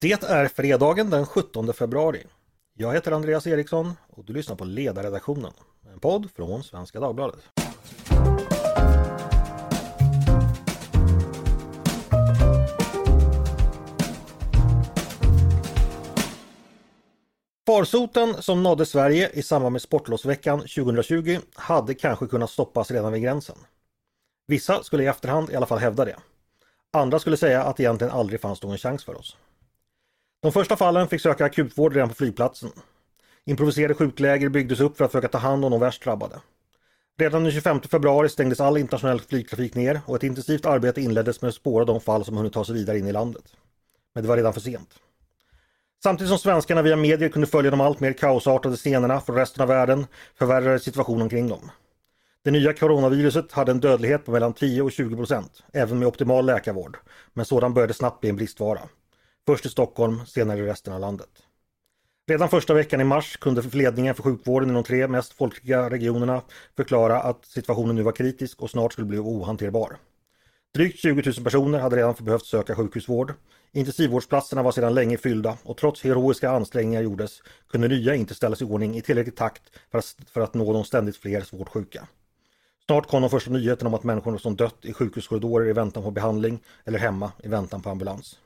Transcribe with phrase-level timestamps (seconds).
[0.00, 2.24] Det är fredagen den 17 februari.
[2.74, 5.52] Jag heter Andreas Eriksson och du lyssnar på Ledarredaktionen,
[5.92, 7.40] en podd från Svenska Dagbladet.
[17.66, 23.22] Farsoten som nådde Sverige i samband med sportlovsveckan 2020 hade kanske kunnat stoppas redan vid
[23.22, 23.58] gränsen.
[24.46, 26.16] Vissa skulle i efterhand i alla fall hävda det.
[26.92, 29.36] Andra skulle säga att det egentligen aldrig fanns någon chans för oss.
[30.40, 32.70] De första fallen fick söka akutvård redan på flygplatsen.
[33.44, 36.40] Improviserade sjukläger byggdes upp för att försöka ta hand om de värst drabbade.
[37.18, 41.48] Redan den 25 februari stängdes all internationell flygtrafik ner och ett intensivt arbete inleddes med
[41.48, 43.44] att spåra de fall som hunnit ta sig vidare in i landet.
[44.14, 44.94] Men det var redan för sent.
[46.02, 49.68] Samtidigt som svenskarna via medier kunde följa de allt mer kaosartade scenerna från resten av
[49.68, 50.06] världen
[50.38, 51.70] förvärrades situationen kring dem.
[52.44, 56.46] Det nya coronaviruset hade en dödlighet på mellan 10 och 20 procent, även med optimal
[56.46, 56.96] läkarvård.
[57.32, 58.80] Men sådan började snabbt bli en bristvara.
[59.48, 61.28] Först i Stockholm, senare i resten av landet.
[62.26, 66.42] Redan första veckan i mars kunde ledningen för sjukvården i de tre mest folkrika regionerna
[66.76, 69.96] förklara att situationen nu var kritisk och snart skulle bli ohanterbar.
[70.74, 73.34] Drygt 20 000 personer hade redan behövt söka sjukhusvård.
[73.72, 78.64] Intensivvårdsplatserna var sedan länge fyllda och trots heroiska ansträngningar gjordes kunde nya inte ställas i
[78.64, 82.08] ordning i tillräcklig takt för att, för att nå de ständigt fler svårt sjuka.
[82.86, 86.10] Snart kom de första nyheterna om att människor som dött i sjukhuskorridorer i väntan på
[86.10, 88.38] behandling eller hemma i väntan på ambulans.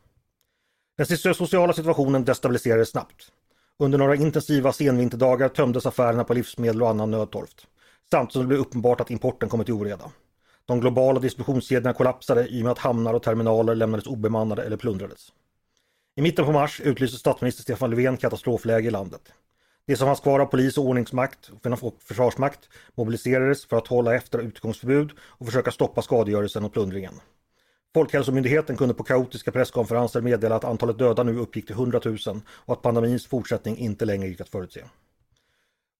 [0.96, 3.32] Den sociala situationen destabiliserades snabbt.
[3.78, 7.66] Under några intensiva senvinterdagar tömdes affärerna på livsmedel och annan nödtorft.
[8.10, 10.10] Samtidigt som det blev uppenbart att importen kommit i oreda.
[10.66, 15.32] De globala distributionskedjorna kollapsade i och med att hamnar och terminaler lämnades obemannade eller plundrades.
[16.16, 19.32] I mitten på mars utlyste statsminister Stefan Löfven katastrofläge i landet.
[19.86, 24.38] Det som fanns kvar av polis och ordningsmakt och försvarsmakt mobiliserades för att hålla efter
[24.38, 27.14] utgångsförbud och försöka stoppa skadegörelsen och plundringen.
[27.94, 32.72] Folkhälsomyndigheten kunde på kaotiska presskonferenser meddela att antalet döda nu uppgick till 100 000 och
[32.72, 34.84] att pandemins fortsättning inte längre gick att förutse.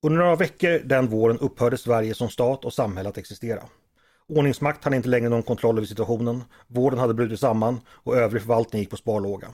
[0.02, 3.62] Under några veckor den våren upphörde Sverige som stat och samhälle att existera.
[4.28, 8.80] Ordningsmakt hade inte längre någon kontroll över situationen, vården hade brutit samman och övrig förvaltning
[8.80, 9.48] gick på sparlåga.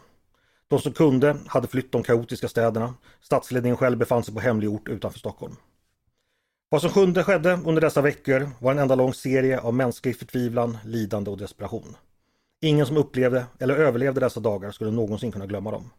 [0.68, 2.94] De som kunde hade flytt de kaotiska städerna.
[3.20, 5.56] Statsledningen själv befann sig på hemlig ort utanför Stockholm.
[6.68, 10.78] Vad som sjunde skedde under dessa veckor var en enda lång serie av mänsklig förtvivlan,
[10.84, 11.96] lidande och desperation.
[12.60, 15.90] Ingen som upplevde eller överlevde dessa dagar skulle någonsin kunna glömma dem.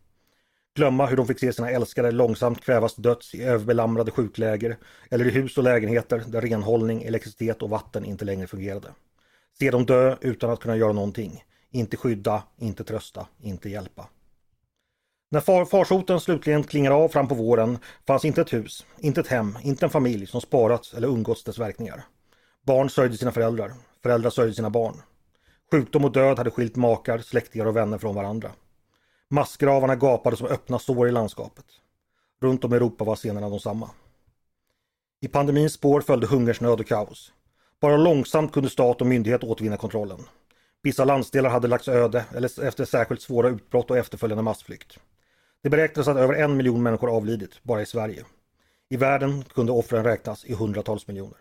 [0.75, 4.78] Glömma hur de fick se sina älskade långsamt kvävas döds i överbelamrade sjukläger
[5.09, 8.88] eller i hus och lägenheter där renhållning, elektricitet och vatten inte längre fungerade.
[9.59, 11.44] Se dem dö utan att kunna göra någonting.
[11.72, 14.09] Inte skydda, inte trösta, inte hjälpa.
[15.31, 17.78] När far, farsoten slutligen klingar av fram på våren
[18.08, 21.59] fanns inte ett hus, inte ett hem, inte en familj som sparats eller undgått dess
[21.59, 22.06] verkningar.
[22.66, 25.02] Barn sörjde sina föräldrar, föräldrar sörjde sina barn.
[25.72, 28.52] Sjukdom och död hade skilt makar, släktingar och vänner från varandra.
[29.30, 31.66] Massgravarna gapade som öppna sår i landskapet.
[32.41, 33.90] Runt om i Europa var scenerna de samma.
[35.22, 37.34] I pandemins spår följde hungersnöd och kaos.
[37.81, 40.19] Bara långsamt kunde stat och myndighet återvinna kontrollen.
[40.81, 45.00] Vissa landsdelar hade lagts öde eller efter särskilt svåra utbrott och efterföljande massflykt.
[45.63, 48.25] Det beräknas att över en miljon människor avlidit bara i Sverige.
[48.90, 51.38] I världen kunde offren räknas i hundratals miljoner.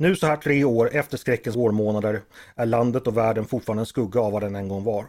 [0.00, 2.22] Nu så här tre år efter skräckens vårmånader
[2.54, 5.06] är landet och världen fortfarande en skugga av vad den en gång var.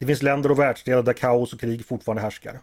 [0.00, 2.60] Det finns länder och världsdelar där kaos och krig fortfarande härskar.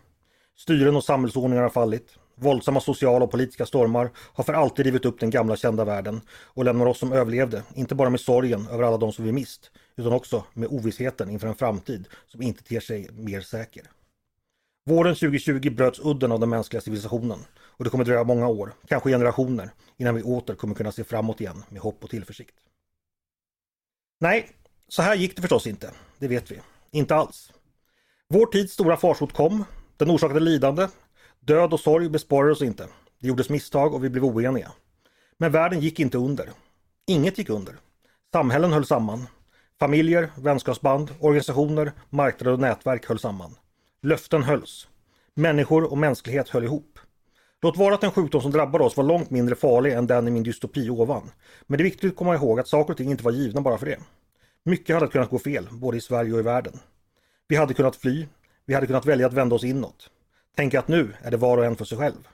[0.58, 2.08] Styren och samhällsordningar har fallit.
[2.36, 6.66] Våldsamma sociala och politiska stormar har för alltid rivit upp den gamla kända världen och
[6.66, 10.14] lämnar oss som överlevde, inte bara med sorgen över alla de som vi mist, utan
[10.14, 13.84] också med ovissheten inför en framtid som inte ter sig mer säker.
[14.86, 17.40] Våren 2020 bröts udden av den mänskliga civilisationen
[17.82, 21.42] och det kommer dröja många år, kanske generationer, innan vi åter kommer kunna se framåt
[21.42, 22.56] igen med hopp och tillförsikt.
[24.20, 24.50] Nej,
[24.88, 26.60] så här gick det förstås inte, det vet vi.
[26.92, 27.54] Inte alls.
[28.28, 29.64] Vår tids stora farsot kom,
[29.98, 30.88] den orsakade lidande,
[31.40, 32.88] död och sorg besparade oss inte.
[33.20, 34.72] Det gjordes misstag och vi blev oeniga.
[35.38, 36.50] Men världen gick inte under.
[37.08, 37.76] Inget gick under.
[38.32, 39.28] Samhällen höll samman.
[39.80, 43.56] Familjer, vänskapsband, organisationer, marknader och nätverk höll samman.
[44.02, 44.88] Löften hölls.
[45.34, 47.00] Människor och mänsklighet höll ihop.
[47.64, 50.32] Låt vara att en sjukdom som drabbade oss var långt mindre farlig än den i
[50.32, 51.32] min dystopi ovan.
[51.68, 53.78] Men det är viktigt att komma ihåg att saker och ting inte var givna bara
[53.78, 54.00] för det.
[54.64, 56.80] Mycket hade kunnat gå fel, både i Sverige och i världen.
[57.48, 58.28] Vi hade kunnat fly.
[58.66, 60.10] Vi hade kunnat välja att vända oss inåt.
[60.56, 62.28] Tänka att nu är det var och en för sig själv.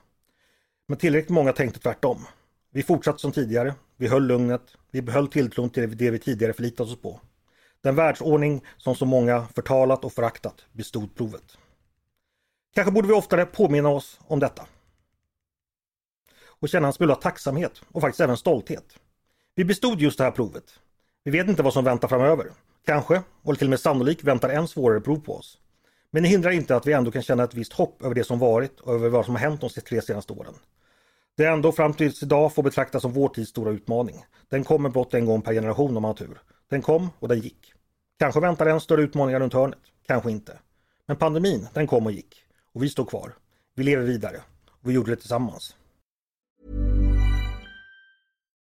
[0.88, 2.26] Men tillräckligt många tänkte tvärtom.
[2.72, 3.74] Vi fortsatte som tidigare.
[3.98, 4.78] Vi höll lugnet.
[4.92, 7.22] Vi behöll tilltron till det vi tidigare förlitat oss på.
[7.82, 11.58] Den världsordning som så många förtalat och föraktat bestod provet.
[12.76, 14.66] Kanske borde vi oftare påminna oss om detta.
[16.60, 18.86] Och känna en smula tacksamhet och faktiskt även stolthet.
[19.56, 20.64] Vi bestod just det här provet.
[21.24, 22.52] Vi vet inte vad som väntar framöver.
[22.86, 25.58] Kanske, och till och med sannolikt, väntar än svårare prov på oss.
[26.12, 28.40] Men det hindrar inte att vi ändå kan känna ett visst hopp över det som
[28.40, 30.54] varit och över vad som har hänt de tre senaste åren.
[31.38, 34.26] Det är ändå fram tills idag får betraktas som vår tids stora utmaning.
[34.50, 36.42] Den kommer blott en gång per generation om man har tur.
[36.70, 37.74] Den kom och den gick.
[38.20, 40.60] Kanske väntar en större utmaningar runt hörnet, kanske inte.
[41.06, 42.36] Men pandemin, den kom och gick.
[42.74, 43.34] Och vi står kvar.
[43.76, 44.42] Vi lever vidare.
[44.70, 45.76] Och vi gjorde det tillsammans.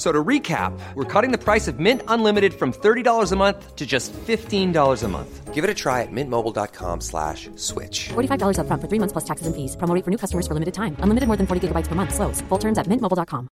[0.00, 3.86] So to recap, we're cutting the price of Mint Unlimited from $30 a month to
[3.86, 5.54] just $15 a month.
[5.54, 8.08] Give it a try at mintmobile.com slash switch.
[8.08, 9.76] $45 up front for three months plus taxes and fees.
[9.76, 10.96] Promo rate for new customers for limited time.
[11.00, 12.14] Unlimited more than 40 gigabytes per month.
[12.14, 12.40] Slows.
[12.48, 13.48] Full terms at mintmobile.com.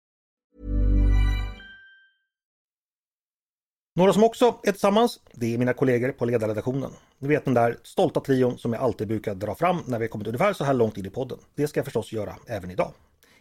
[3.97, 6.91] Några som också är tillsammans, det är mina kollegor på ledarredaktionen.
[7.19, 10.27] Ni vet den där stolta trion som jag alltid brukar dra fram när vi kommit
[10.27, 11.39] ungefär så här långt in i podden.
[11.55, 12.93] Det ska jag förstås göra även idag.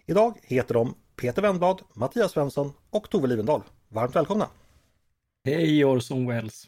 [0.09, 3.61] Idag heter de Peter Wennblad, Mattias Svensson och Tove Livendal.
[3.89, 4.49] Varmt välkomna!
[5.45, 6.67] Hej Orson Welles!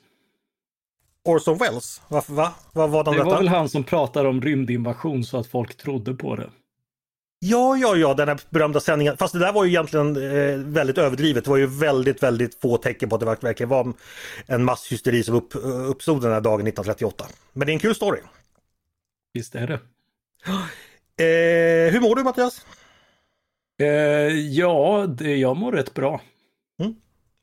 [1.28, 2.02] Orson Welles?
[2.08, 2.54] Varför, va?
[2.74, 3.30] Vad var de Det detta?
[3.30, 6.50] var väl han som pratade om rymdinvasion så att folk trodde på det.
[7.40, 9.18] Ja, ja, ja, den här berömda sändningen.
[9.18, 11.44] Fast det där var ju egentligen eh, väldigt överdrivet.
[11.44, 13.94] Det var ju väldigt, väldigt få tecken på att det verkligen var
[14.46, 15.56] en masshysteri som upp,
[15.90, 17.26] uppstod den här dagen 1938.
[17.54, 18.20] Men det är en kul story.
[19.34, 19.80] Visst är det.
[21.24, 22.66] Eh, hur mår du Mattias?
[23.80, 23.88] Eh,
[24.38, 26.22] ja, det, jag mår rätt bra.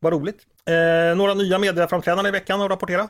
[0.00, 0.46] Vad roligt.
[0.68, 3.08] Eh, några nya medieframträdanden i veckan att rapportera?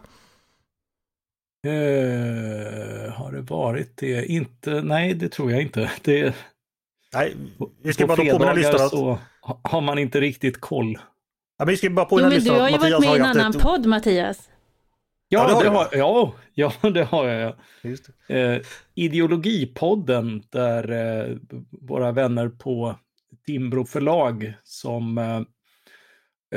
[1.67, 4.27] Eh, har det varit det?
[4.27, 5.91] Inte, nej det tror jag inte.
[6.03, 6.35] Det,
[7.15, 7.35] Nej,
[7.83, 10.93] vi ska på bara påminna fredagar lyssnarna så ha- har man inte riktigt koll.
[11.59, 13.17] Ja, men vi ska bara Jo, påminna men du lyssnarna har ju Mattias varit med
[13.17, 14.49] i en annan ett- podd, Mattias.
[15.29, 16.33] Ja, Ja, det det har har, ja,
[16.83, 17.55] ja, det har jag.
[17.83, 18.35] Just det.
[18.55, 18.61] Eh,
[18.95, 21.37] Ideologipodden där eh,
[21.71, 22.97] våra vänner på
[23.47, 25.41] Timbro förlag som eh,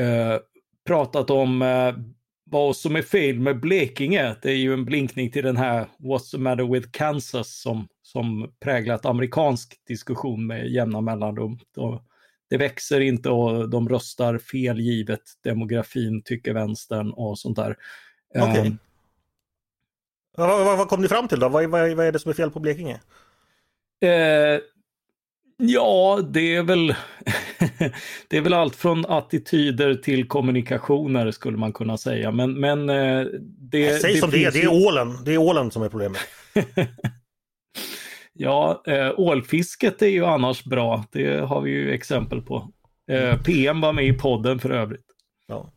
[0.03, 0.39] eh,
[0.87, 1.95] pratat om eh,
[2.43, 4.35] vad som är fel med Blekinge.
[4.41, 8.53] Det är ju en blinkning till den här What's the matter with Kansas som, som
[8.59, 11.59] präglat amerikansk diskussion med jämna mellanrum.
[12.49, 17.77] Det växer inte och de röstar fel givet demografin, tycker vänstern och sånt där.
[18.35, 18.43] Eh,
[20.37, 21.49] Vad, vad, vad kom ni fram till då?
[21.49, 23.01] Vad, vad, vad är det som är fel på Blekinge?
[24.01, 24.59] Eh,
[25.59, 26.87] ja, det är väl
[28.27, 32.31] det är väl allt från attityder till kommunikationer skulle man kunna säga.
[32.31, 33.25] Men, men eh,
[33.71, 35.17] det, Säg som det är, det är ålen.
[35.25, 36.21] Det är ålen som är problemet.
[38.41, 41.05] Ja, eh, ålfisket är ju annars bra.
[41.11, 42.71] Det har vi ju exempel på.
[43.11, 45.05] Eh, PM var med i podden för övrigt.
[45.47, 45.71] Ja.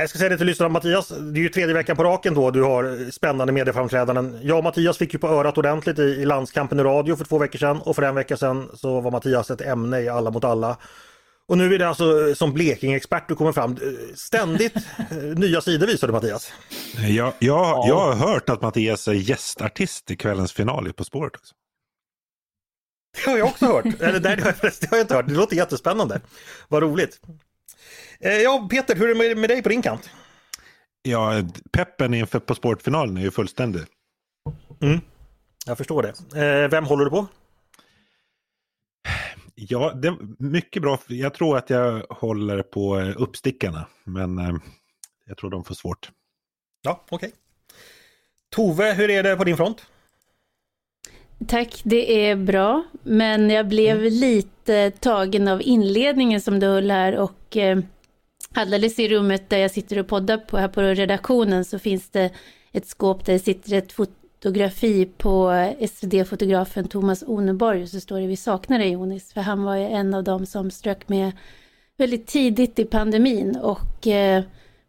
[0.00, 2.50] Jag ska säga det till lyssnarna Mattias, det är ju tredje veckan på raken då
[2.50, 4.38] du har spännande medieframträdanden.
[4.42, 7.38] Jag och Mattias fick ju på örat ordentligt i, i landskampen i radio för två
[7.38, 10.44] veckor sedan och för en vecka sedan så var Mattias ett ämne i Alla mot
[10.44, 10.76] alla.
[11.48, 13.78] Och nu är det alltså som Blekinge-expert du kommer fram.
[14.14, 16.52] Ständigt eh, nya sidor visar du Mattias.
[16.96, 21.34] Jag, jag, jag har hört att Mattias är gästartist i kvällens final i På spåret.
[21.34, 21.54] Också.
[23.24, 23.84] Det har jag också hört.
[24.00, 25.28] Eller nej, det har jag, det har jag inte hört.
[25.28, 26.20] Det låter jättespännande.
[26.68, 27.20] Vad roligt.
[28.20, 30.10] Eh, Ja, Peter, hur är det med, dig på din kant?
[31.02, 31.32] Ja,
[31.72, 33.82] peppen inför På spåret-finalen är ju fullständig.
[35.66, 36.42] Jag förstår det.
[36.64, 37.26] Eh, Vem håller du på?
[39.54, 40.98] Ja, det är mycket bra.
[41.06, 44.60] Jag tror att jag håller på eh, uppstickarna, men
[45.26, 46.10] jag tror de får svårt.
[46.82, 47.32] Ja, okej.
[48.50, 49.86] Tove, hur är det på din front?
[51.46, 52.84] Tack, det är bra.
[53.02, 57.78] Men jag blev lite tagen av inledningen som du höll här och eh,
[58.54, 62.30] alldeles i rummet där jag sitter och poddar på, här på redaktionen så finns det
[62.72, 68.26] ett skåp där det sitter ett fotografi på SvD-fotografen Thomas Oneborg och så står det
[68.26, 71.32] vi saknar dig Jonis för han var ju en av dem som strök med
[71.96, 74.44] väldigt tidigt i pandemin och eh,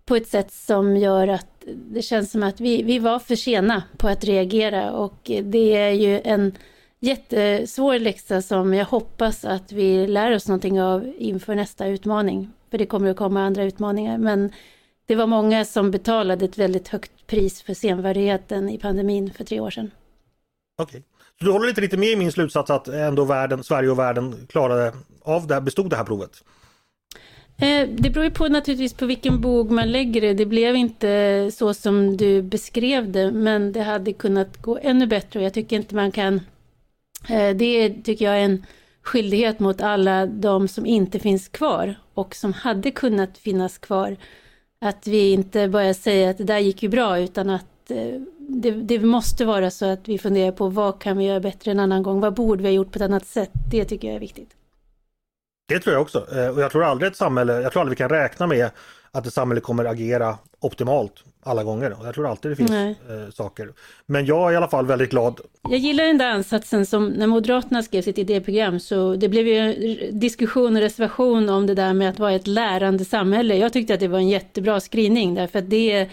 [0.09, 3.83] på ett sätt som gör att det känns som att vi, vi var för sena
[3.97, 6.57] på att reagera och det är ju en
[6.99, 12.49] jättesvår läxa som jag hoppas att vi lär oss någonting av inför nästa utmaning.
[12.71, 14.17] För det kommer att komma andra utmaningar.
[14.17, 14.51] Men
[15.05, 19.59] det var många som betalade ett väldigt högt pris för senvärdigheten i pandemin för tre
[19.59, 19.91] år sedan.
[20.77, 21.03] Okej.
[21.39, 24.47] Så du håller inte riktigt med i min slutsats att ändå världen, Sverige och världen
[24.49, 26.43] klarade av det här, bestod det här provet?
[27.61, 30.33] Eh, det beror ju på naturligtvis på vilken bog man lägger det.
[30.33, 35.43] Det blev inte så som du beskrev det, men det hade kunnat gå ännu bättre
[35.43, 36.41] jag tycker inte man kan...
[37.29, 38.65] Eh, det tycker jag är en
[39.01, 44.17] skyldighet mot alla de som inte finns kvar och som hade kunnat finnas kvar.
[44.81, 48.71] Att vi inte börjar säga att det där gick ju bra utan att eh, det,
[48.71, 52.03] det, måste vara så att vi funderar på vad kan vi göra bättre en annan
[52.03, 52.19] gång?
[52.19, 53.51] Vad borde vi ha gjort på ett annat sätt?
[53.71, 54.58] Det tycker jag är viktigt.
[55.69, 56.27] Det tror jag också.
[56.35, 58.69] Eh, och jag tror aldrig ett samhälle, jag tror aldrig vi kan räkna med
[59.11, 61.99] att ett samhälle kommer agera optimalt alla gånger.
[61.99, 62.95] Och jag tror alltid det finns eh,
[63.33, 63.69] saker.
[64.05, 65.39] Men jag är i alla fall väldigt glad.
[65.69, 69.73] Jag gillar den där ansatsen som när Moderaterna skrev sitt idéprogram så det blev ju
[70.11, 73.55] diskussion och reservation om det där med att vara ett lärande samhälle.
[73.55, 76.09] Jag tyckte att det var en jättebra skrivning därför att det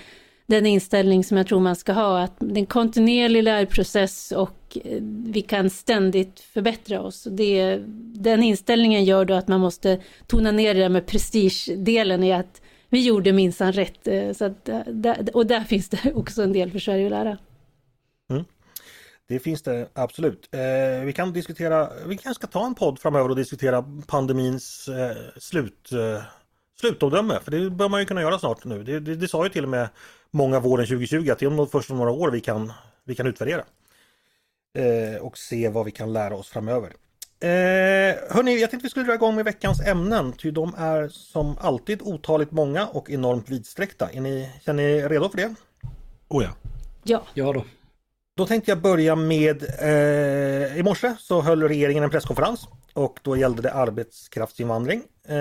[0.47, 4.79] den inställning som jag tror man ska ha, att det är en kontinuerlig lärprocess och
[4.85, 7.27] eh, vi kan ständigt förbättra oss.
[7.31, 7.83] Det,
[8.15, 12.63] den inställningen gör då att man måste tona ner det där med prestigedelen i att
[12.89, 14.09] vi gjorde minsann rätt.
[14.09, 14.81] Eh, så att, eh,
[15.35, 17.39] och där finns det också en del för Sverige att lära.
[18.31, 18.45] Mm.
[19.29, 20.49] Det finns det absolut.
[20.53, 25.17] Eh, vi kan diskutera, vi kanske ska ta en podd framöver och diskutera pandemins eh,
[25.37, 26.23] slut, eh,
[26.81, 27.41] slutomdöme.
[27.45, 28.83] För det bör man ju kunna göra snart nu.
[28.83, 29.89] Det, det, det sa ju till och med
[30.31, 32.73] många våren 2020 att det är om först om några år vi kan,
[33.05, 33.65] vi kan utvärdera.
[34.79, 36.93] Eh, och se vad vi kan lära oss framöver.
[37.41, 37.49] Eh,
[38.31, 42.03] hörni, jag tänkte vi skulle dra igång med veckans ämnen, ty de är som alltid
[42.03, 44.11] otaligt många och enormt vidsträckta.
[44.13, 45.55] Är ni, känner ni er redo för det?
[46.29, 46.51] Oh ja.
[47.05, 47.23] Ja.
[47.35, 47.65] Ja då.
[48.37, 53.37] Då tänkte jag börja med, eh, i morse så höll regeringen en presskonferens och då
[53.37, 55.03] gällde det arbetskraftsinvandring.
[55.29, 55.35] Eh,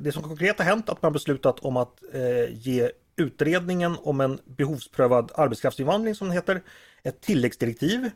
[0.00, 4.20] det som konkret har hänt är att man beslutat om att eh, ge utredningen om
[4.20, 6.62] en behovsprövad arbetskraftsinvandring som den heter
[7.02, 8.10] ett tilläggsdirektiv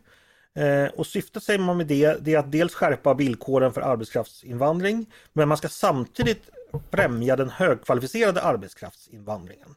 [0.54, 5.07] eh, och syftet säger man med det, det är att dels skärpa villkoren för arbetskraftsinvandring
[5.33, 6.50] men man ska samtidigt
[6.90, 9.75] främja den högkvalificerade arbetskraftsinvandringen.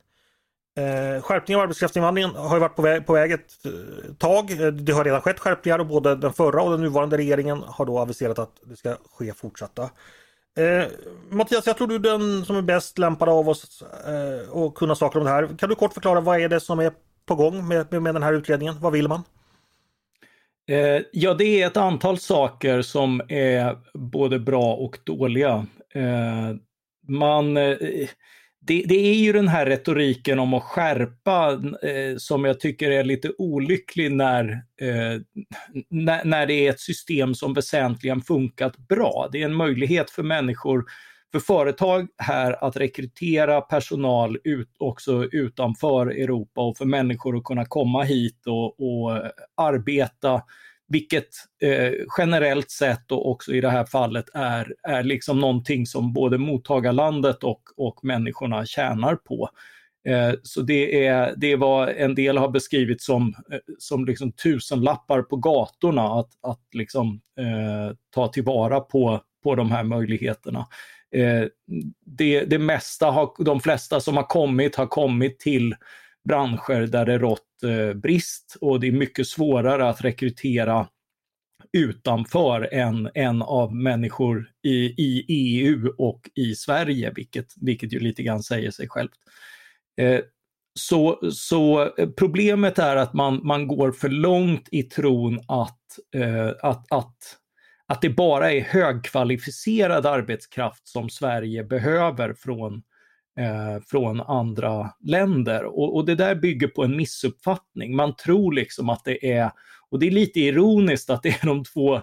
[0.75, 4.51] Eh, skärpningen av arbetskraftsinvandringen har varit på väg, på väg ett eh, tag.
[4.51, 7.85] Eh, det har redan skett skärpningar och både den förra och den nuvarande regeringen har
[7.85, 9.89] då aviserat att det ska ske fortsatta.
[10.57, 10.87] Eh,
[11.29, 14.95] Mattias, jag tror du är den som är bäst lämpad av oss eh, att kunna
[14.95, 15.57] saker om det här.
[15.57, 16.91] Kan du kort förklara vad är det som är
[17.25, 18.75] på gång med, med, med den här utredningen?
[18.79, 19.23] Vad vill man?
[20.67, 25.65] Eh, ja, det är ett antal saker som är både bra och dåliga.
[25.95, 26.55] Eh,
[27.07, 27.77] man, eh,
[28.65, 31.51] det, det, är ju den här retoriken om att skärpa
[31.83, 34.49] eh, som jag tycker är lite olycklig när,
[34.81, 35.21] eh,
[35.89, 39.29] när, när det är ett system som väsentligen funkat bra.
[39.31, 40.85] Det är en möjlighet för människor
[41.31, 47.65] för företag här att rekrytera personal ut, också utanför Europa och för människor att kunna
[47.65, 49.21] komma hit och, och
[49.57, 50.41] arbeta,
[50.87, 51.29] vilket
[51.61, 56.37] eh, generellt sett och också i det här fallet är, är liksom någonting som både
[56.37, 59.49] mottagarlandet och, och människorna tjänar på.
[60.07, 64.31] Eh, så det är, det är vad en del har beskrivit som, eh, som liksom
[64.31, 70.67] tusenlappar på gatorna att, att liksom, eh, ta tillvara på, på de här möjligheterna.
[71.15, 71.45] Eh,
[72.05, 75.75] det, det mesta har, de flesta som har kommit har kommit till
[76.29, 80.87] branscher där det rått eh, brist och det är mycket svårare att rekrytera
[81.77, 88.23] utanför än, än av människor i, i EU och i Sverige, vilket, vilket ju lite
[88.23, 89.17] grann säger sig självt.
[90.01, 90.19] Eh,
[90.79, 96.49] så, så eh, problemet är att man, man går för långt i tron att, eh,
[96.61, 97.17] att, att
[97.87, 102.83] att det bara är högkvalificerad arbetskraft som Sverige behöver från,
[103.39, 105.63] eh, från andra länder.
[105.63, 107.95] Och, och, det där bygger på en missuppfattning.
[107.95, 109.51] Man tror liksom att det är,
[109.89, 112.01] och det är lite ironiskt att det är de två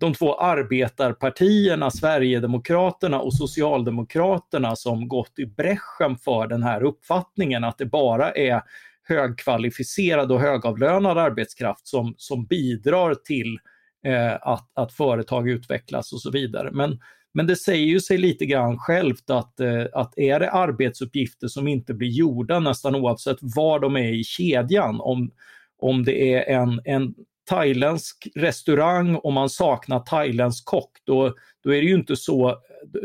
[0.00, 7.78] de två arbetarpartierna, Sverigedemokraterna och Socialdemokraterna som gått i bräschen för den här uppfattningen att
[7.78, 8.62] det bara är
[9.02, 13.58] högkvalificerad och högavlönad arbetskraft som, som bidrar till
[14.06, 16.70] eh, att, att företag utvecklas och så vidare.
[16.72, 16.98] Men,
[17.38, 21.68] men det säger ju sig lite grann självt att, eh, att är det arbetsuppgifter som
[21.68, 25.30] inte blir gjorda nästan oavsett var de är i kedjan, om,
[25.78, 27.14] om det är en, en
[27.50, 32.58] thailändsk restaurang och man saknar thailändsk kock, då, då är det ju inte så,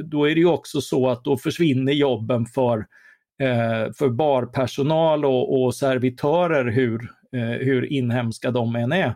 [0.03, 2.77] då är det ju också så att då försvinner jobben för,
[3.41, 7.01] eh, för barpersonal och, och servitörer hur,
[7.35, 9.15] eh, hur inhemska de än är.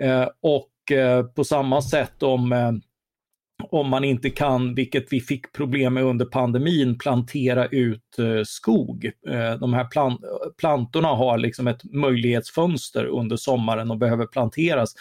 [0.00, 2.72] Eh, och Eh, på samma sätt om, eh,
[3.70, 9.10] om man inte kan, vilket vi fick problem med under pandemin, plantera ut eh, skog.
[9.60, 10.20] De här plant
[10.58, 14.94] plantorna har liksom ett möjlighetsfönster under sommaren och behöver planteras.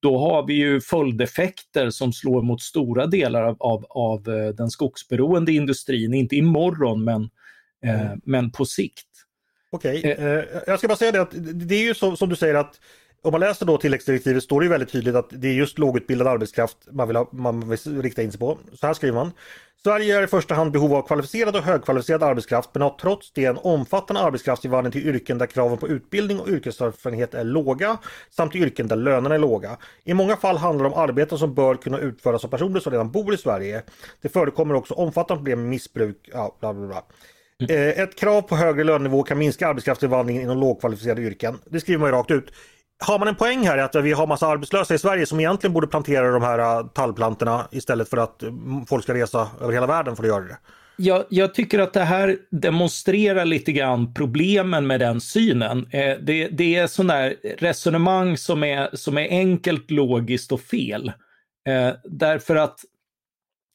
[0.00, 4.22] Då har vi ju följdeffekter som slår mot stora delar av, av, av
[4.56, 7.30] den skogsberoende industrin, inte imorgon men,
[7.84, 8.20] mm.
[8.24, 9.06] men på sikt.
[9.70, 10.44] Okej, okay.
[10.66, 11.34] jag ska bara säga det att
[11.68, 12.80] det är ju så, som du säger att
[13.22, 16.26] Om man läser då tilläggsdirektivet står det ju väldigt tydligt att det är just lågutbildad
[16.28, 18.58] arbetskraft man vill, ha, man vill rikta in sig på.
[18.74, 19.32] Så här skriver man.
[19.82, 23.44] Sverige är i första hand behov av kvalificerad och högkvalificerad arbetskraft men har trots det
[23.44, 27.98] en omfattande arbetskraftsinvandring till yrken där kraven på utbildning och yrkeserfarenhet är låga
[28.30, 29.76] samt i yrken där lönerna är låga.
[30.04, 33.10] I många fall handlar det om arbeten som bör kunna utföras av personer som redan
[33.10, 33.82] bor i Sverige.
[34.22, 37.02] Det förekommer också omfattande problem med missbruk, ja, bla bla bla.
[37.76, 41.58] Eh, Ett krav på högre lönenivå kan minska arbetskraftsinvandringen inom lågkvalificerade yrken.
[41.64, 42.50] Det skriver man ju rakt ut.
[43.00, 45.86] Har man en poäng här att vi har massa arbetslösa i Sverige som egentligen borde
[45.86, 50.16] plantera de här äh, tallplantorna istället för att mm, folk ska resa över hela världen
[50.16, 50.58] för att göra det?
[51.00, 55.86] Jag, jag, tycker att det här demonstrerar lite grann problemen med den synen.
[55.90, 61.12] Eh, det, det, är sådana där resonemang som är, som är enkelt, logiskt och fel.
[61.68, 62.80] Eh, därför att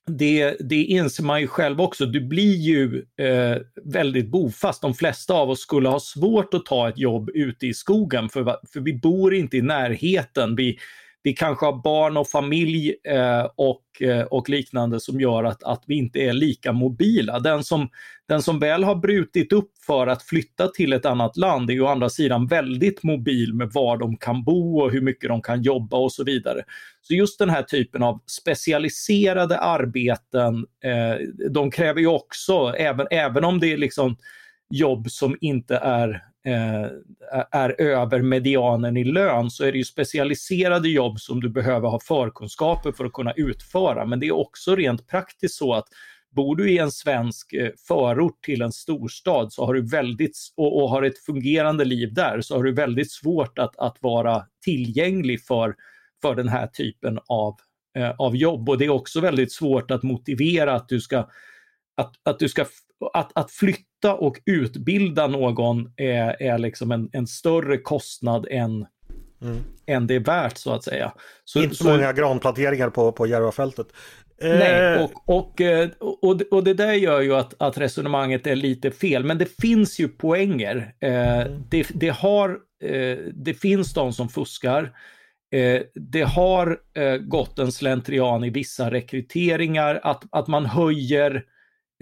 [0.06, 4.82] det, det inser man ju själv också, du blir ju eh, väldigt bofast.
[4.82, 8.44] De flesta av oss skulle ha svårt att ta ett jobb ute i skogen för,
[8.74, 10.56] för vi bor inte i närheten.
[10.56, 10.78] Vi,
[11.24, 15.84] vi kanske har barn och familj eh, och, eh, och liknande som gör att, att
[15.88, 17.40] vi inte är lika mobila.
[17.40, 17.90] Den som,
[18.28, 21.82] den som väl har brutit upp för att flytta till ett annat land är ju
[21.82, 25.62] å andra sidan väldigt mobil med var de kan bo och hur mycket de kan
[25.62, 26.64] jobba och så vidare.
[27.02, 33.44] Så just den här typen av specialiserade arbeten, eh, de kräver ju också, även, även
[33.44, 34.18] om det är liksom
[34.70, 36.86] jobb som inte är Eh,
[37.52, 42.00] är över medianen i lön så är det ju specialiserade jobb som du behöver ha
[42.00, 44.06] förkunskaper för att kunna utföra.
[44.06, 45.88] Men det är också rent praktiskt så att
[46.36, 50.84] bor du i en svensk eh, förort till en storstad så har du väldigt, och,
[50.84, 55.46] och har ett fungerande liv där så har du väldigt svårt att, att vara tillgänglig
[55.46, 55.76] för,
[56.22, 57.56] för den här typen av,
[57.98, 58.70] eh, av jobb.
[58.70, 61.30] Och det är också väldigt svårt att motivera att du ska,
[61.98, 62.66] att, att du ska
[63.14, 68.86] att, att flytta och utbilda någon är, är liksom en, en större kostnad än,
[69.42, 69.64] mm.
[69.86, 71.14] än det är värt så att säga.
[71.46, 73.88] Så, Inte så många granplanteringar på, på Järvafältet.
[74.42, 75.04] Nej, eh.
[75.04, 79.24] och, och, eh, och, och det där gör ju att, att resonemanget är lite fel,
[79.24, 80.94] men det finns ju poänger.
[81.00, 81.64] Eh, mm.
[81.70, 82.60] det, det, har,
[83.34, 84.92] det finns de som fuskar.
[85.94, 86.80] Det har
[87.18, 91.44] gått en slentrian i vissa rekryteringar, att, att man höjer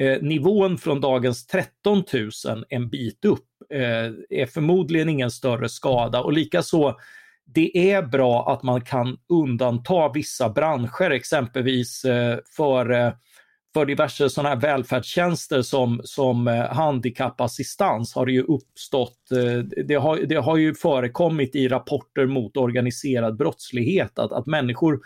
[0.01, 2.03] Eh, nivån från dagens 13
[2.45, 6.21] 000 en bit upp eh, är förmodligen ingen större skada.
[6.21, 6.95] Och likaså
[7.45, 13.13] det är bra att man kan undanta vissa branscher, exempelvis eh, för, eh,
[13.73, 19.95] för diverse sådana här välfärdstjänster som, som eh, handikappassistans har det ju uppstått, eh, det
[19.95, 24.99] har, det har ju förekommit i rapporter mot organiserad brottslighet att, att människor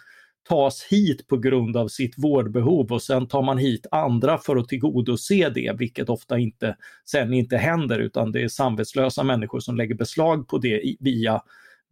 [0.49, 4.67] tas hit på grund av sitt vårdbehov och sen tar man hit andra för att
[4.67, 9.95] tillgodose det, vilket ofta inte sen inte händer utan det är samvetslösa människor som lägger
[9.95, 11.41] beslag på det via,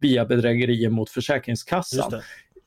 [0.00, 2.22] via bedrägerier mot Försäkringskassan.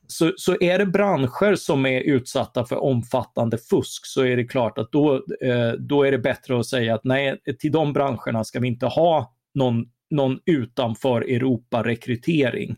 [0.06, 4.78] Så, så är det branscher som är utsatta för omfattande fusk så är det klart
[4.78, 8.60] att då, eh, då är det bättre att säga att nej, till de branscherna ska
[8.60, 12.76] vi inte ha någon, någon utanför Europa-rekrytering.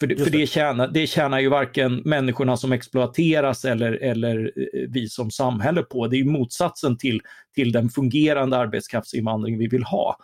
[0.00, 4.88] För, det, för det, tjänar, det tjänar ju varken människorna som exploateras eller, eller eh,
[4.88, 6.06] vi som samhälle på.
[6.06, 7.20] Det är motsatsen till,
[7.54, 10.16] till den fungerande arbetskraftsinvandring vi vill ha.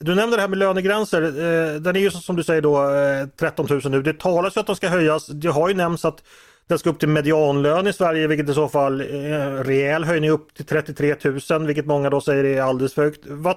[0.00, 1.22] Du nämnde det här med lönegränser.
[1.22, 2.90] Eh, den är ju som du säger då
[3.36, 4.02] 13 eh, 000 nu.
[4.02, 5.26] Det talas ju att de ska höjas.
[5.26, 6.22] Det har ju nämnts att
[6.66, 10.54] den ska upp till medianlön i Sverige vilket i så fall är rejäl höjning upp
[10.54, 11.16] till 33
[11.50, 13.26] 000 vilket många då säger är alldeles för högt.
[13.26, 13.56] Vad,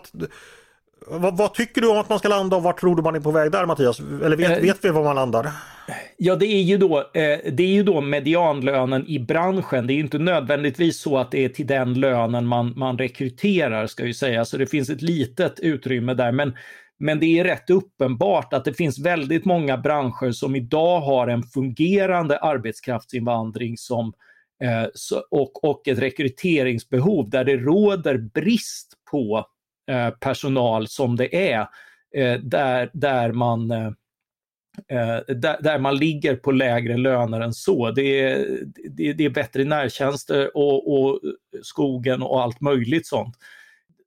[1.08, 3.20] vad, vad, tycker du om att man ska landa och vart tror du man är
[3.20, 4.00] på väg där Mattias?
[4.00, 5.48] Eller vet, eh, vet vi var man landar?
[6.18, 9.88] Ja, det är, ju då, eh, det är ju då medianlönen i branschen.
[9.88, 13.88] Det är ju inte nödvändigtvis så att det är till den lönen man, man rekryterar,
[13.88, 14.46] ska jag säga.
[14.46, 16.32] Så det finns ett litet utrymme där.
[16.32, 16.54] Men,
[17.00, 21.44] men det är rätt uppenbart att det finns väldigt många branscher som idag har en
[21.44, 24.14] fungerande arbetskraftsinvandring som,
[24.64, 24.88] eh,
[25.32, 29.46] och, och ett rekryteringsbehov där det råder brist på
[29.88, 31.60] Eh, personal som det är,
[32.16, 33.92] eh, där, där man eh,
[35.28, 37.92] där, där, man ligger på lägre löner än så.
[37.92, 41.20] Det är, det, det är veterinärtjänster och, och
[41.62, 43.36] skogen och allt möjligt sånt.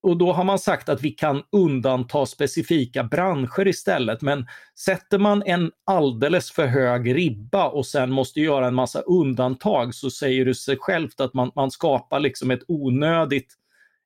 [0.02, 4.22] Och då har man sagt att vi kan undanta specifika branscher istället.
[4.22, 4.46] Men
[4.78, 10.10] sätter man en alldeles för hög ribba och sen måste göra en massa undantag så
[10.10, 13.56] säger det sig självt att man, man skapar liksom ett onödigt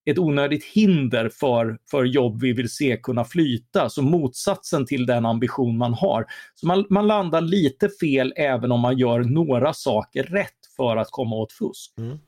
[0.07, 3.89] ett onödigt hinder för, för jobb vi vill se kunna flyta.
[3.89, 6.27] Så motsatsen till den ambition man har.
[6.55, 11.09] Så man, man landar lite fel även om man gör några saker rätt för att
[11.11, 11.93] komma åt fusk.
[11.99, 12.19] Mm.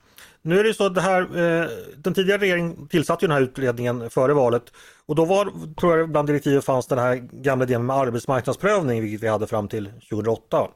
[0.43, 3.43] Nu är det så att det här, eh, den tidigare regeringen tillsatte ju den här
[3.43, 4.63] utredningen före valet
[5.07, 9.23] och då var, tror jag bland direktiven fanns den här gamla idén med arbetsmarknadsprövning vilket
[9.23, 10.69] vi hade fram till 2008.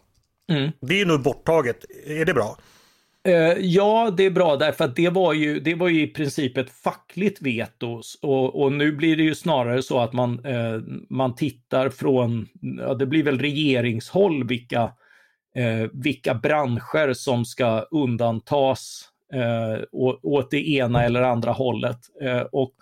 [0.52, 0.70] Mm.
[0.80, 2.56] Det är nu borttaget, är det bra?
[3.24, 6.56] Eh, ja, det är bra därför att det var ju, det var ju i princip
[6.56, 10.80] ett fackligt veto och, och nu blir det ju snarare så att man, eh,
[11.10, 14.82] man tittar från, ja, det blir väl regeringshåll vilka,
[15.56, 19.84] eh, vilka branscher som ska undantas eh,
[20.22, 21.98] åt det ena eller andra hållet.
[22.22, 22.72] Eh, och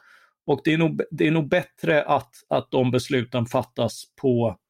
[0.47, 4.68] och det, är nog, det är nog bättre att, att de besluten fattas på Eh,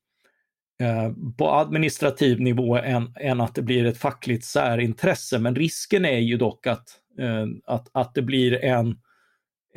[1.36, 5.38] på administrativ nivå än, än att det blir ett fackligt särintresse.
[5.38, 6.88] Men risken är ju dock att,
[7.18, 8.98] eh, att, att det blir en,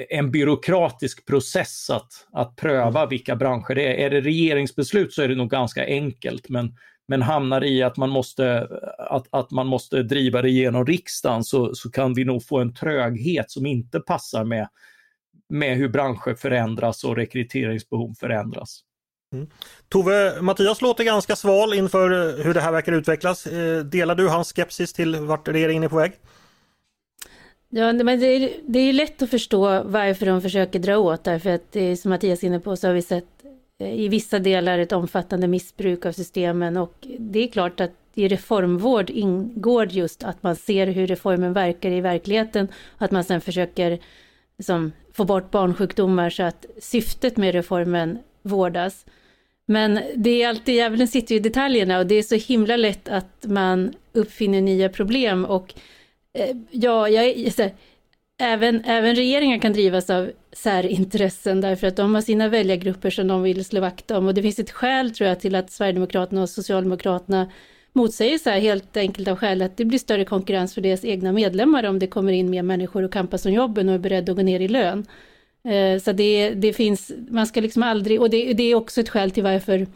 [0.10, 3.10] en byråkratisk process att, att pröva mm.
[3.10, 4.06] vilka branscher det är.
[4.06, 6.76] Är det regeringsbeslut så är det nog ganska enkelt, men,
[7.08, 11.76] men hamnar i att man måste, att, att man måste driva det genom riksdagen så,
[11.76, 14.68] så kan vi nog få en tröghet som inte passar med,
[15.50, 18.84] med hur branscher förändras och rekryteringsbehov förändras.
[19.34, 19.48] Mm.
[19.90, 23.48] Tove, Mattias låter ganska sval inför eh, hur det här verkar utvecklas.
[23.48, 26.12] Eh, delar du hans skepsis till vart regeringen är på väg?
[27.70, 31.50] Ja, men det är, det är lätt att förstå varför de försöker dra åt därför
[31.50, 33.26] att det är, som Mattias är inne på så har vi sett
[33.80, 38.28] eh, i vissa delar ett omfattande missbruk av systemen och det är klart att i
[38.28, 42.68] reformvård ingår just att man ser hur reformen verkar i verkligheten
[42.98, 44.00] och att man sedan försöker
[44.58, 49.06] liksom, få bort barnsjukdomar så att syftet med reformen vårdas.
[49.72, 53.10] Men det är alltid, djävulen sitter ju i detaljerna och det är så himla lätt
[53.10, 55.74] att man uppfinner nya problem och
[56.34, 57.74] eh, ja, jag, så här,
[58.40, 63.44] även, även regeringar kan drivas av särintressen därför att de har sina väljargrupper som de
[63.44, 66.50] vill slå vakt om och det finns ett skäl tror jag till att Sverigedemokraterna och
[66.50, 67.52] Socialdemokraterna
[67.94, 71.32] motsäger så här helt enkelt av skäl att det blir större konkurrens för deras egna
[71.32, 74.38] medlemmar om det kommer in mer människor och kampas om jobben och är beredda att
[74.38, 75.06] gå ner i lön.
[75.64, 79.10] Eh, så det, det finns, man ska liksom aldrig, och det, det är också ett
[79.10, 79.88] skäl till varför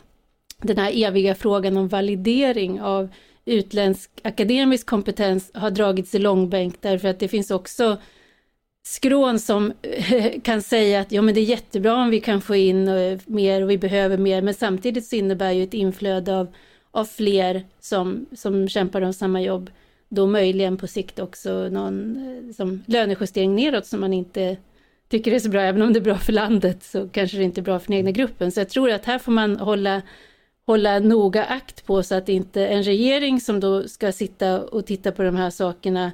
[0.62, 3.10] den här eviga frågan om validering av
[3.46, 7.98] utländsk akademisk kompetens har dragits i långbänk därför att det finns också
[8.86, 12.56] skrån som eh, kan säga att ja men det är jättebra om vi kan få
[12.56, 16.48] in eh, mer och vi behöver mer men samtidigt så innebär ju ett inflöde av,
[16.92, 19.70] av fler som, som kämpar om samma jobb
[20.10, 24.58] då möjligen på sikt också någon som lönejustering neråt som man inte
[25.10, 27.44] tycker det är så bra, även om det är bra för landet så kanske det
[27.44, 28.52] inte är bra för den egna gruppen.
[28.52, 30.02] Så jag tror att här får man hålla,
[30.66, 35.12] hålla noga akt på så att inte en regering som då ska sitta och titta
[35.12, 36.12] på de här sakerna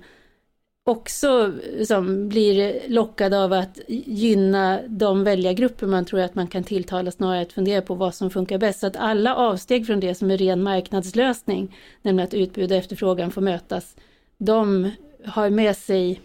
[0.84, 1.54] också
[1.88, 7.42] som blir lockad av att gynna de väljargrupper man tror att man kan tilltala snarare
[7.42, 8.80] att fundera på vad som funkar bäst.
[8.80, 13.32] Så att alla avsteg från det som är ren marknadslösning, nämligen att utbud och efterfrågan
[13.32, 13.96] får mötas,
[14.38, 14.92] de
[15.26, 16.22] har med sig,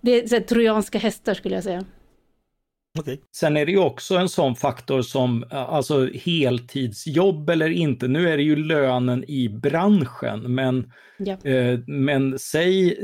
[0.00, 1.84] det är trojanska hästar skulle jag säga.
[2.98, 3.18] Okay.
[3.36, 8.36] Sen är det ju också en sån faktor som, alltså heltidsjobb eller inte, nu är
[8.36, 11.38] det ju lönen i branschen, men, ja.
[11.44, 12.98] eh, men säg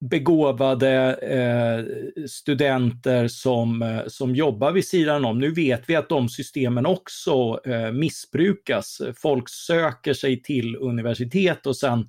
[0.00, 5.38] begåvade eh, studenter som, eh, som jobbar vid sidan om.
[5.38, 9.00] Nu vet vi att de systemen också eh, missbrukas.
[9.16, 12.08] Folk söker sig till universitet och sen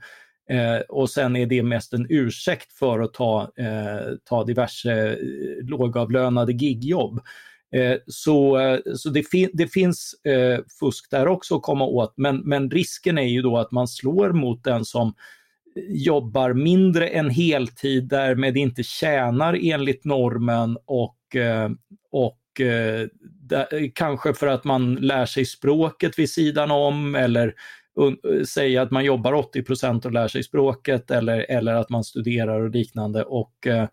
[0.50, 5.18] Eh, och sen är det mest en ursäkt för att ta, eh, ta diverse eh,
[5.66, 7.20] lågavlönade gigjobb.
[7.76, 12.14] Eh, så eh, så det, fin det finns eh, fusk där också att komma åt,
[12.18, 15.14] men, men risken är ju då att man slår mot den som
[15.90, 21.70] jobbar mindre än heltid, därmed inte tjänar enligt normen och, eh,
[22.12, 27.54] och eh, där, kanske för att man lär sig språket vid sidan om eller
[28.48, 32.70] säga att man jobbar 80% och lär sig språket eller, eller att man studerar och
[32.70, 33.24] liknande.
[33.24, 33.84] Och eh,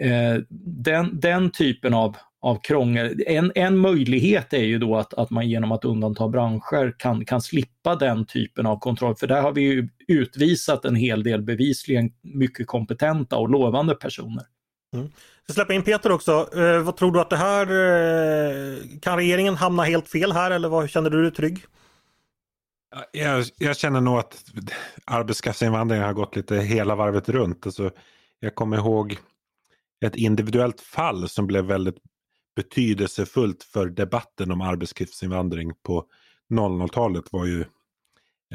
[0.00, 5.30] eh, den, den typen av, av krångel, en, en möjlighet är ju då att, att
[5.30, 9.16] man genom att undanta branscher kan, kan slippa den typen av kontroll.
[9.16, 14.44] För där har vi ju utvisat en hel del bevisligen mycket kompetenta och lovande personer.
[14.94, 15.08] Mm.
[15.46, 16.48] Jag släppa in Peter också.
[16.56, 20.68] Eh, vad tror du att det här, eh, kan regeringen hamna helt fel här eller
[20.68, 21.64] vad, känner du dig trygg?
[23.12, 24.44] Jag, jag, känner nog att
[25.04, 27.66] arbetskraftsinvandringen har gått lite hela varvet runt.
[27.66, 27.90] Alltså,
[28.40, 29.18] jag kommer ihåg
[30.04, 31.96] ett individuellt fall som blev väldigt
[32.56, 36.04] betydelsefullt för debatten om arbetskraftsinvandring på
[36.50, 37.64] 00-talet var ju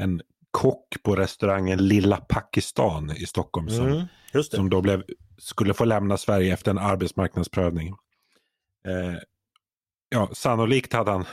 [0.00, 4.06] en kock på restaurangen Lilla Pakistan i Stockholm som, mm,
[4.42, 5.04] som då blev,
[5.38, 7.88] skulle få lämna Sverige efter en arbetsmarknadsprövning.
[8.88, 9.18] Eh,
[10.08, 11.24] ja, sannolikt hade han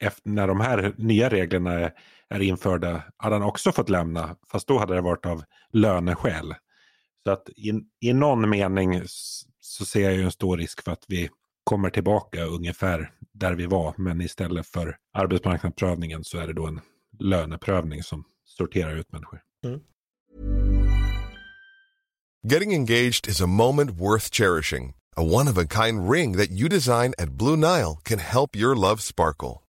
[0.00, 1.92] efter, när de här nya reglerna är,
[2.30, 4.36] är införda hade han också fått lämna.
[4.52, 6.54] Fast då hade det varit av löneskäl.
[7.24, 9.02] Så att i, i någon mening
[9.60, 11.30] så ser jag ju en stor risk för att vi
[11.64, 13.94] kommer tillbaka ungefär där vi var.
[13.96, 16.80] Men istället för arbetsmarknadsprövningen så är det då en
[17.18, 19.40] löneprövning som sorterar ut människor.
[19.64, 19.80] Mm.
[22.52, 24.94] Getting engaged is a moment worth cherishing.
[25.16, 29.65] A one-of-a-kind ring that you design at Blue Nile can help your love sparkle.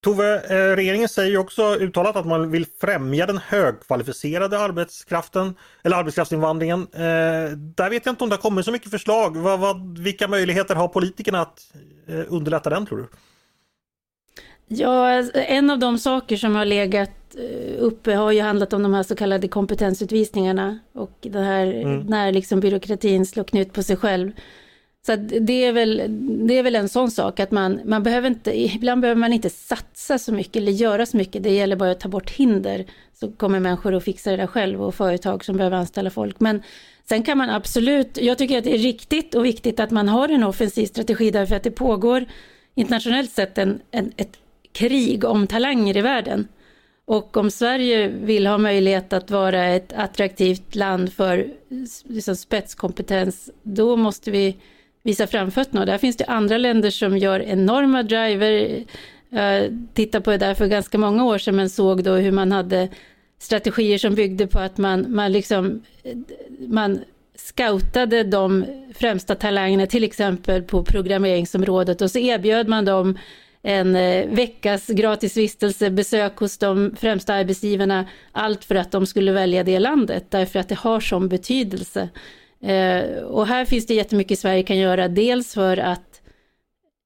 [0.00, 5.96] Tove, eh, regeringen säger ju också uttalat att man vill främja den högkvalificerade arbetskraften eller
[5.96, 6.80] arbetskraftsinvandringen.
[6.92, 9.36] Eh, där vet jag inte om det har kommit så mycket förslag.
[9.36, 11.72] Vad, vad, vilka möjligheter har politikerna att
[12.06, 13.08] eh, underlätta den tror du?
[14.68, 17.10] Ja, en av de saker som har legat
[17.78, 22.00] uppe har ju handlat om de här så kallade kompetensutvisningarna och det här mm.
[22.00, 24.32] när liksom byråkratin slår knut på sig själv.
[25.08, 26.02] Så det är, väl,
[26.46, 29.50] det är väl en sån sak att man, man behöver inte, ibland behöver man inte
[29.50, 31.42] satsa så mycket eller göra så mycket.
[31.42, 32.84] Det gäller bara att ta bort hinder.
[33.20, 36.40] Så kommer människor att fixa det där själv och företag som behöver anställa folk.
[36.40, 36.62] Men
[37.08, 40.28] sen kan man absolut, jag tycker att det är riktigt och viktigt att man har
[40.28, 42.24] en offensiv strategi därför att det pågår
[42.74, 44.38] internationellt sett en, en, ett
[44.72, 46.48] krig om talanger i världen.
[47.04, 51.46] Och om Sverige vill ha möjlighet att vara ett attraktivt land för
[52.04, 54.56] liksom spetskompetens, då måste vi
[55.02, 55.80] visa framfötterna.
[55.80, 58.84] Och där finns det andra länder som gör enorma driver.
[59.30, 62.52] Jag tittade på det där för ganska många år sedan men såg då hur man
[62.52, 62.88] hade
[63.38, 65.82] strategier som byggde på att man, man liksom
[66.68, 67.00] man
[67.36, 73.18] scoutade de främsta talangerna, till exempel på programmeringsområdet och så erbjöd man dem
[73.62, 79.32] en eh, veckas gratis vistelse, besök hos de främsta arbetsgivarna, allt för att de skulle
[79.32, 82.08] välja det landet, därför att det har sån betydelse.
[82.60, 86.20] Eh, och här finns det jättemycket Sverige kan göra, dels för att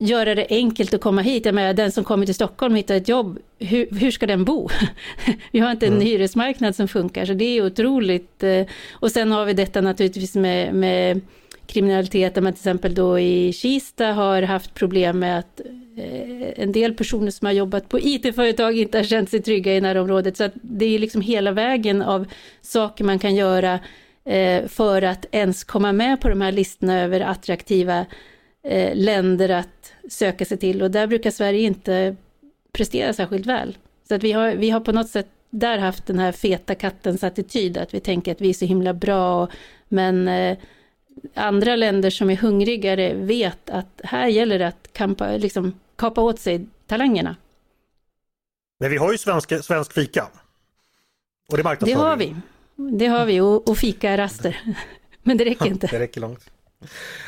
[0.03, 1.47] göra det enkelt att komma hit.
[1.47, 4.45] Jag menar, den som kommer till Stockholm och hittar ett jobb, hur, hur ska den
[4.45, 4.69] bo?
[5.51, 6.05] vi har inte en mm.
[6.05, 8.43] hyresmarknad som funkar, så det är otroligt.
[8.43, 11.21] Eh, och sen har vi detta naturligtvis med, med
[11.67, 15.61] kriminalitet, där man till exempel då i Kista har haft problem med att
[15.97, 19.81] eh, en del personer som har jobbat på IT-företag inte har känt sig trygga i
[19.81, 20.37] närområdet.
[20.37, 22.27] Så att det är liksom hela vägen av
[22.63, 23.79] saker man kan göra
[24.69, 28.07] för att ens komma med på de här listorna över attraktiva
[28.63, 30.83] eh, länder att söka sig till.
[30.83, 32.17] Och där brukar Sverige inte
[32.73, 33.79] prestera särskilt väl.
[34.09, 37.25] Så att vi har, vi har på något sätt där haft den här feta kattens
[37.25, 39.49] attityd, att vi tänker att vi är så himla bra,
[39.89, 40.59] men eh,
[41.35, 46.41] andra länder som är hungrigare vet att här gäller det att kampa, liksom, kapa åt
[46.41, 47.37] sig talangerna.
[48.81, 50.29] Men vi har ju svensk, svensk fika.
[51.49, 52.37] Och det Det har vi.
[52.91, 54.61] Det har vi och, och fika-raster.
[55.23, 55.87] Men det räcker inte.
[55.87, 56.51] det räcker långt.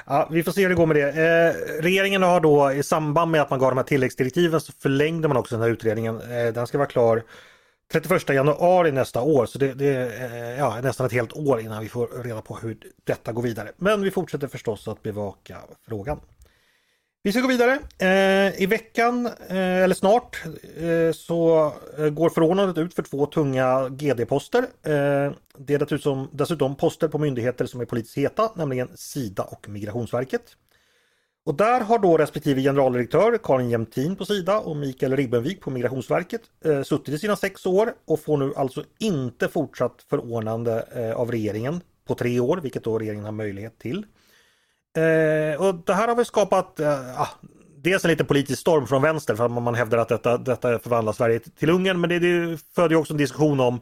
[0.07, 1.09] Ja, vi får se hur det går med det.
[1.09, 5.29] Eh, regeringen har då i samband med att man gav de här tilläggsdirektiven så förlängde
[5.29, 6.21] man också den här utredningen.
[6.21, 7.23] Eh, den ska vara klar
[7.93, 11.89] 31 januari nästa år så det, det är ja, nästan ett helt år innan vi
[11.89, 13.73] får reda på hur detta går vidare.
[13.77, 15.57] Men vi fortsätter förstås att bevaka
[15.89, 16.21] frågan.
[17.27, 17.79] Vi ska gå vidare.
[17.99, 20.45] Eh, I veckan, eh, eller snart,
[20.77, 24.63] eh, så eh, går förordnandet ut för två tunga GD-poster.
[24.63, 29.69] Eh, det är dessutom, dessutom poster på myndigheter som är politiskt heta, nämligen Sida och
[29.69, 30.43] Migrationsverket.
[31.45, 36.43] Och där har då respektive generaldirektör Karin Jämtin på Sida och Mikael Ribbenvik på Migrationsverket
[36.65, 41.31] eh, suttit i sina sex år och får nu alltså inte fortsatt förordnande eh, av
[41.31, 44.07] regeringen på tre år, vilket då regeringen har möjlighet till.
[44.97, 47.29] Eh, och det här har väl skapat eh, ah,
[47.83, 51.13] dels en liten politisk storm från vänster för att man hävdar att detta, detta förvandlar
[51.13, 52.01] Sverige till Ungern.
[52.01, 53.81] Men det, det föder också en diskussion om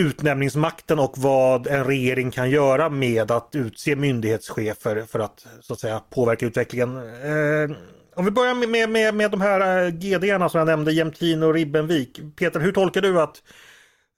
[0.00, 5.80] utnämningsmakten och vad en regering kan göra med att utse myndighetschefer för att så att
[5.80, 6.96] säga påverka utvecklingen.
[6.96, 7.76] Eh,
[8.14, 11.42] om vi börjar med, med, med, med de här eh, GDerna som jag nämnde, Jämtin
[11.42, 12.20] och Ribbenvik.
[12.36, 13.42] Peter, hur tolkar du att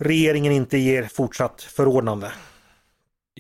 [0.03, 2.33] regeringen inte ger fortsatt förordnande?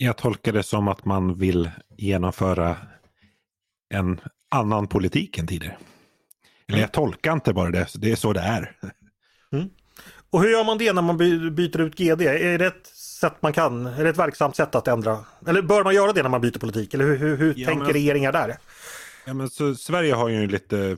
[0.02, 2.76] Jag tolkar det som att man vill genomföra
[3.94, 5.76] en annan politik än tidigare.
[6.68, 6.80] Eller mm.
[6.80, 8.76] jag tolkar inte bara det, det är så det är.
[9.52, 9.68] Mm.
[10.30, 11.16] Och hur gör man det när man
[11.54, 12.22] byter ut GD?
[12.22, 12.86] Är det ett
[13.20, 15.24] sätt man kan, är det ett verksamt sätt att ändra?
[15.46, 16.94] Eller bör man göra det när man byter politik?
[16.94, 18.56] Eller hur, hur, hur ja, tänker men, regeringar där?
[19.26, 20.96] Ja, men så, Sverige har ju lite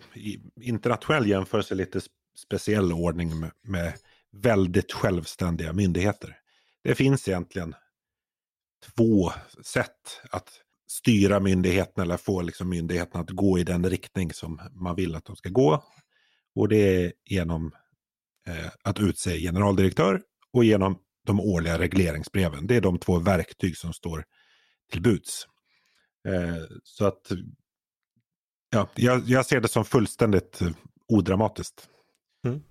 [0.61, 2.01] internationell jämförelse lite
[2.39, 3.93] speciell ordning med, med
[4.33, 6.37] väldigt självständiga myndigheter.
[6.85, 7.75] Det finns egentligen
[8.97, 9.33] två
[9.65, 10.49] sätt att
[10.89, 15.25] styra myndigheten eller få liksom myndigheten att gå i den riktning som man vill att
[15.25, 15.85] de ska gå.
[16.55, 17.73] Och det är genom
[18.47, 22.67] eh, att utse generaldirektör och genom de årliga regleringsbreven.
[22.67, 24.25] Det är de två verktyg som står
[24.93, 25.47] till buds.
[26.29, 27.33] Eh, så att
[28.71, 30.71] ja, jag, jag, ser det som fullständigt eh,
[31.09, 31.89] odramatiskt.
[32.47, 32.63] Mm.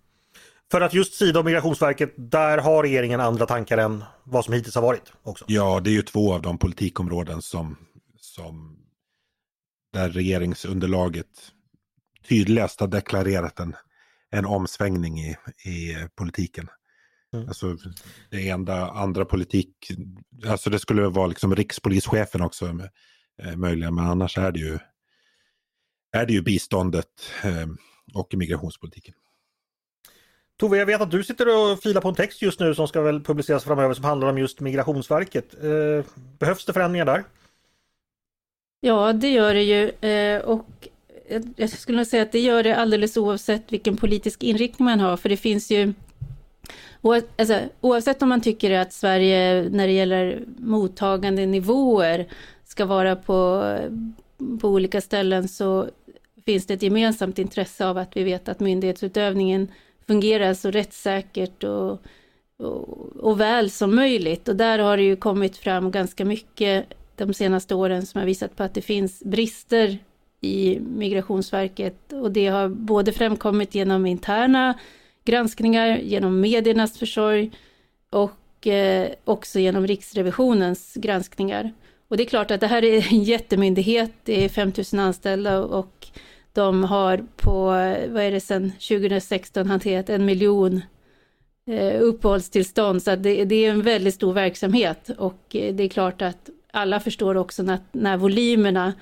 [0.71, 4.75] För att just Sida och Migrationsverket, där har regeringen andra tankar än vad som hittills
[4.75, 5.13] har varit?
[5.23, 5.45] också.
[5.47, 7.77] Ja, det är ju två av de politikområden som,
[8.19, 8.77] som
[9.93, 11.27] där regeringsunderlaget
[12.29, 13.75] tydligast har deklarerat en,
[14.29, 16.67] en omsvängning i, i politiken.
[17.33, 17.47] Mm.
[17.47, 17.77] Alltså
[18.29, 19.91] det enda andra politik,
[20.47, 22.65] alltså det skulle vara liksom rikspolischefen också
[23.43, 24.79] eh, möjligen, men annars är det ju,
[26.11, 27.07] är det ju biståndet
[27.43, 27.67] eh,
[28.13, 29.15] och migrationspolitiken.
[30.61, 33.01] Tove, jag vet att du sitter och filar på en text just nu som ska
[33.01, 35.53] väl publiceras framöver som handlar om just Migrationsverket.
[35.63, 36.05] Eh,
[36.39, 37.23] behövs det förändringar där?
[38.81, 40.09] Ja, det gör det ju.
[40.09, 40.87] Eh, och
[41.55, 45.17] jag skulle nog säga att det gör det alldeles oavsett vilken politisk inriktning man har,
[45.17, 45.93] för det finns ju
[47.37, 52.27] Alltså, oavsett om man tycker att Sverige när det gäller mottagande nivåer
[52.63, 53.65] ska vara på,
[54.61, 55.89] på olika ställen så
[56.45, 59.67] finns det ett gemensamt intresse av att vi vet att myndighetsutövningen
[60.07, 62.01] fungerar så rättssäkert och,
[62.57, 64.47] och, och, väl som möjligt.
[64.47, 66.85] Och där har det ju kommit fram ganska mycket
[67.15, 69.97] de senaste åren som har visat på att det finns brister
[70.41, 74.79] i Migrationsverket och det har både framkommit genom interna
[75.25, 77.51] granskningar, genom mediernas försorg
[78.09, 81.73] och eh, också genom Riksrevisionens granskningar.
[82.07, 86.07] Och det är klart att det här är en jättemyndighet, det är 5000 anställda och
[86.53, 87.65] de har på,
[88.09, 90.81] vad är det sedan 2016 hanterat en miljon
[91.67, 96.21] eh, uppehållstillstånd, så det, det, är en väldigt stor verksamhet och eh, det är klart
[96.21, 98.93] att alla förstår också att när volymerna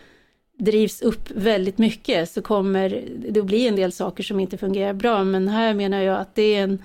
[0.60, 4.94] drivs upp väldigt mycket så kommer det att bli en del saker som inte fungerar
[4.94, 5.24] bra.
[5.24, 6.84] Men här menar jag att det är en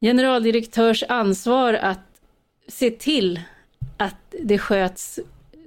[0.00, 1.98] generaldirektörs ansvar att
[2.68, 3.40] se till
[3.96, 5.20] att det sköts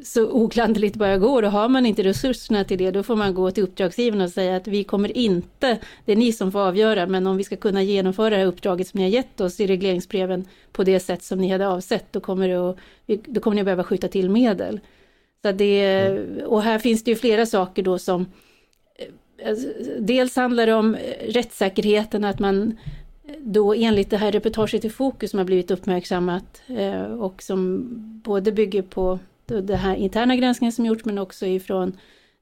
[0.04, 3.52] så oklanderligt bara går och har man inte resurserna till det då får man gå
[3.52, 7.28] till uppdragsgivaren och säga att vi kommer inte, det är ni som får avgöra, men
[7.28, 10.46] om vi ska kunna genomföra det här uppdraget som ni har gett oss i regleringsbreven
[10.72, 12.78] på det sätt som ni hade avsett, då kommer, det att,
[13.26, 14.80] då kommer ni att behöva skjuta till medel.
[15.42, 16.10] Så det,
[16.46, 18.26] och här finns det ju flera saker då som
[18.96, 19.68] eh, alltså,
[20.00, 22.78] Dels handlar det om rättssäkerheten, att man
[23.40, 27.90] då enligt det här reportaget i Fokus som har blivit uppmärksammat eh, och som
[28.24, 31.98] både bygger på den här interna granskningen som gjorts men också ifrån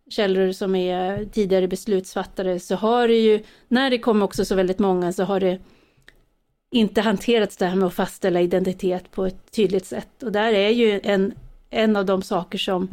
[0.10, 4.80] källor som är tidigare beslutsfattare så har det ju, när det kom också så väldigt
[4.80, 5.60] många så har det
[6.72, 10.24] inte hanterats det här med att fastställa identitet på ett tydligt sätt.
[10.24, 11.34] Och där är ju en
[11.72, 12.88] en av de saker som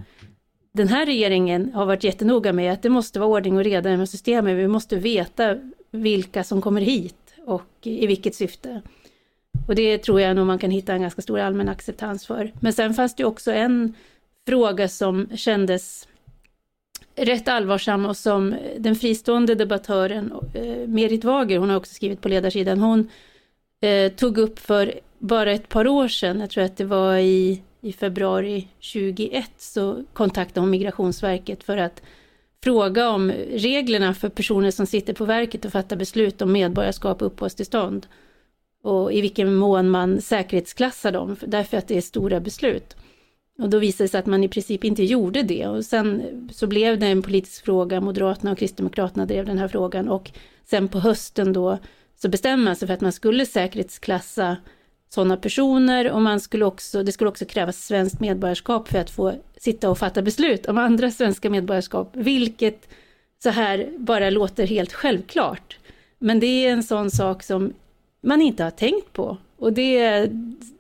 [0.73, 4.09] den här regeringen har varit jättenoga med, att det måste vara ordning och reda med
[4.09, 4.57] systemet.
[4.57, 5.57] Vi måste veta
[5.91, 8.83] vilka som kommer hit och i vilket syfte.
[9.69, 12.53] Och det tror jag nog man kan hitta en ganska stor allmän acceptans för.
[12.61, 13.95] Men sen fanns det också en
[14.47, 16.09] fråga som kändes
[17.17, 22.29] rätt allvarsam och som den fristående debattören eh, Merit Wager, hon har också skrivit på
[22.29, 23.11] ledarsidan, hon
[23.81, 27.63] eh, tog upp för bara ett par år sedan, jag tror att det var i
[27.81, 32.03] i februari 2021 så kontaktade hon Migrationsverket för att
[32.65, 37.27] fråga om reglerna för personer som sitter på verket och fattar beslut om medborgarskap och
[37.27, 38.07] uppehållstillstånd.
[38.83, 42.97] Och i vilken mån man säkerhetsklassar dem, därför att det är stora beslut.
[43.59, 45.67] Och då visade det sig att man i princip inte gjorde det.
[45.67, 50.09] Och sen så blev det en politisk fråga, Moderaterna och Kristdemokraterna drev den här frågan
[50.09, 50.31] och
[50.65, 51.79] sen på hösten då
[52.17, 54.57] så bestämde man sig för att man skulle säkerhetsklassa
[55.09, 59.35] sådana personer och man skulle också, det skulle också krävas svenskt medborgarskap för att få
[59.57, 62.89] sitta och fatta beslut om andra svenska medborgarskap, vilket
[63.43, 65.79] så här bara låter helt självklart.
[66.19, 67.73] Men det är en sån sak som
[68.21, 70.31] man inte har tänkt på och det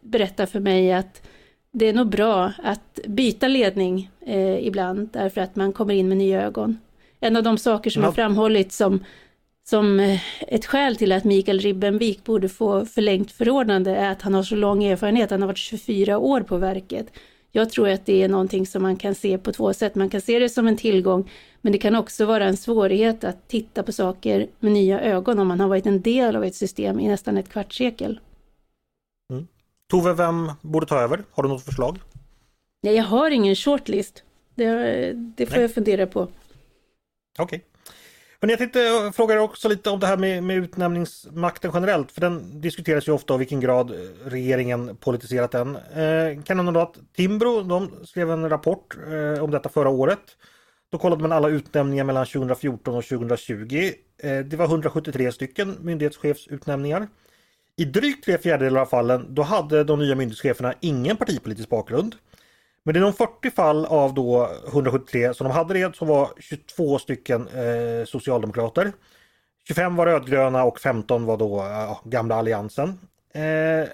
[0.01, 1.22] berättar för mig att
[1.70, 6.16] det är nog bra att byta ledning eh, ibland därför att man kommer in med
[6.16, 6.79] nya ögon.
[7.20, 8.09] En av de saker som ja.
[8.09, 9.05] har framhållits som
[9.68, 14.35] som eh, ett skäl till att Mikael Ribbenvik borde få förlängt förordnande är att han
[14.35, 17.07] har så lång erfarenhet, han har varit 24 år på verket.
[17.53, 19.95] Jag tror att det är någonting som man kan se på två sätt.
[19.95, 21.31] Man kan se det som en tillgång,
[21.61, 25.49] men det kan också vara en svårighet att titta på saker med nya ögon om
[25.49, 28.21] man har varit en del av ett system i nästan ett kvartssekel.
[29.33, 29.46] Mm.
[29.90, 31.25] Tove, vem borde ta över?
[31.31, 31.99] Har du något förslag?
[32.83, 34.23] Nej, jag har ingen shortlist.
[34.55, 35.63] Det, det får Nej.
[35.63, 36.21] jag fundera på.
[36.21, 37.44] Okej.
[37.44, 37.61] Okay.
[38.41, 42.21] Men jag tänkte eh, fråga också lite om det här med, med utnämningsmakten generellt, för
[42.21, 45.77] den diskuteras ju ofta och vilken grad eh, regeringen politiserat den.
[45.77, 50.21] Eh, kan jag att Timbro, de skrev en rapport eh, om detta förra året.
[50.91, 53.93] Då kollade man alla utnämningar mellan 2014 och 2020.
[54.23, 57.09] Eh, det var 173 stycken myndighetschefsutnämningar.
[57.77, 62.15] I drygt tre fjärdedelar av fallen då hade de nya myndighetscheferna ingen partipolitisk bakgrund.
[62.83, 66.98] Men i de 40 fall av då 173 som de hade det så var 22
[66.98, 68.92] stycken eh, socialdemokrater.
[69.68, 72.98] 25 var rödgröna och 15 var då eh, ja, gamla alliansen.
[73.35, 73.88] Eh,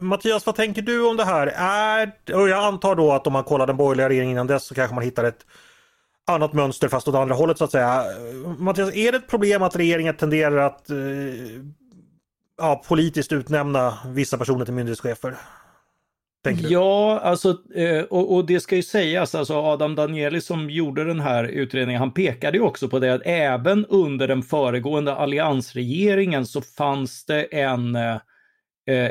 [0.00, 1.46] Mattias, vad tänker du om det här?
[1.56, 4.74] Är, och jag antar då att om man kollar den borgerliga regeringen innan dess så
[4.74, 5.46] kanske man hittar ett
[6.26, 8.04] annat mönster fast åt andra hållet så att säga.
[8.58, 10.96] Mattias, är det ett problem att regeringen tenderar att eh,
[12.58, 15.36] ja, politiskt utnämna vissa personer till myndighetschefer?
[16.70, 21.20] Ja, alltså, eh, och, och, det ska ju sägas, alltså Adam Danieli som gjorde den
[21.20, 26.60] här utredningen, han pekade ju också på det att även under den föregående alliansregeringen så
[26.60, 28.18] fanns det en, eh,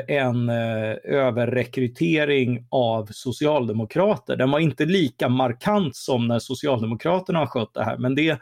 [0.08, 4.36] en eh, överrekrytering av socialdemokrater.
[4.36, 8.38] Den var inte lika markant som när Socialdemokraterna har skött det här, men det,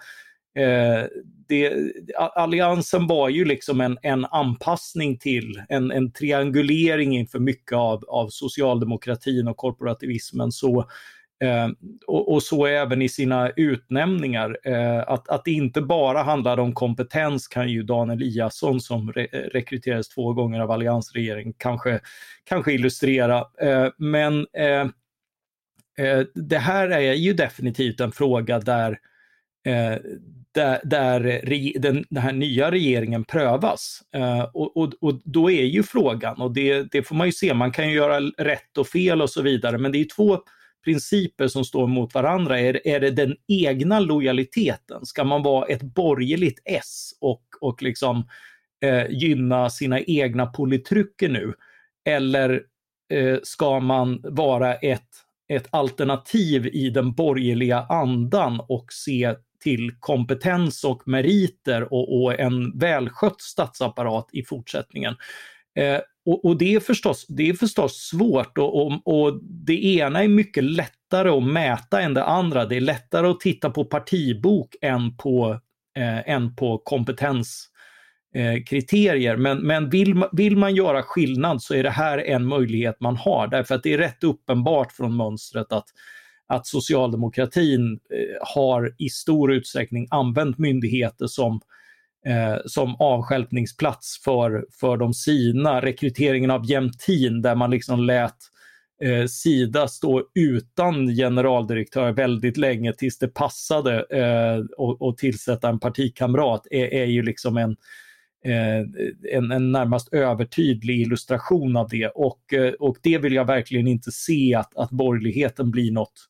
[0.54, 1.04] Eh,
[1.48, 1.72] det,
[2.16, 8.28] alliansen var ju liksom en, en anpassning till, en, en triangulering inför mycket av, av
[8.28, 10.52] socialdemokratin och korporativismen.
[10.52, 10.78] Så,
[11.42, 11.68] eh,
[12.06, 14.58] och, och, så även i sina utnämningar.
[14.64, 19.26] Eh, att, att det inte bara handlade om kompetens kan ju Dan Eliasson som re,
[19.32, 22.00] rekryterades två gånger av alliansregeringen kanske,
[22.44, 23.38] kanske illustrera.
[23.62, 24.88] Eh, men eh,
[26.06, 28.96] eh, det här är ju definitivt en fråga där eh,
[29.66, 29.98] Eh,
[30.52, 31.20] där, där
[31.80, 34.02] den, den, här nya regeringen prövas.
[34.14, 37.54] Eh, och, och, och, då är ju frågan, och det, det, får man ju se,
[37.54, 40.38] man kan ju göra rätt och fel och så vidare, men det är två
[40.84, 42.60] principer som står mot varandra.
[42.60, 45.06] Är, är det den egna lojaliteten?
[45.06, 48.28] Ska man vara ett borgerligt S och, och liksom
[48.84, 51.54] eh, gynna sina egna politruker nu?
[52.08, 52.62] Eller
[53.12, 55.08] eh, ska man vara ett,
[55.48, 62.78] ett alternativ i den borgerliga andan och se till kompetens och meriter och, och en
[62.78, 65.16] välskött statsapparat i fortsättningen.
[65.78, 70.24] Eh, och, och, det, är förstås, det är förstås svårt och, och, och, det ena
[70.24, 72.66] är mycket lättare att mäta än det andra.
[72.66, 75.60] Det är lättare att titta på partibok än på,
[75.96, 79.34] eh, än på kompetenskriterier.
[79.34, 83.16] Eh, men, men vill, vill man göra skillnad så är det här en möjlighet man
[83.16, 85.86] har därför att det är rätt uppenbart från mönstret att
[86.50, 91.60] att socialdemokratin eh, har i stor utsträckning använt myndigheter som,
[92.26, 95.80] eh, som avskälpningsplats för, för de sina.
[95.82, 98.36] Rekryteringen av Jämtin där man liksom lät
[99.04, 105.80] eh, Sida stå utan generaldirektör väldigt länge tills det passade eh, och, och tillsätta en
[105.80, 107.76] partikamrat är, är ju liksom en,
[108.44, 108.80] eh,
[109.36, 112.08] en, en, närmast övertydlig illustration av det.
[112.08, 116.29] Och, eh, och det vill jag verkligen inte se att, att borgerligheten blir något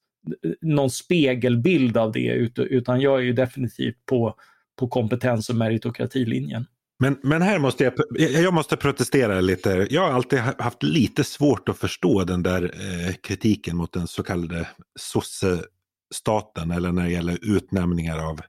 [0.60, 4.34] någon spegelbild av det, utan jag är ju definitivt på,
[4.78, 6.66] på kompetens och meritokratilinjen.
[6.98, 7.94] Men, men här måste jag,
[8.30, 9.86] jag måste protestera lite.
[9.90, 14.22] Jag har alltid haft lite svårt att förstå den där eh, kritiken mot den så
[14.22, 14.68] kallade
[14.98, 18.40] sossestaten eller när det gäller utnämningar av,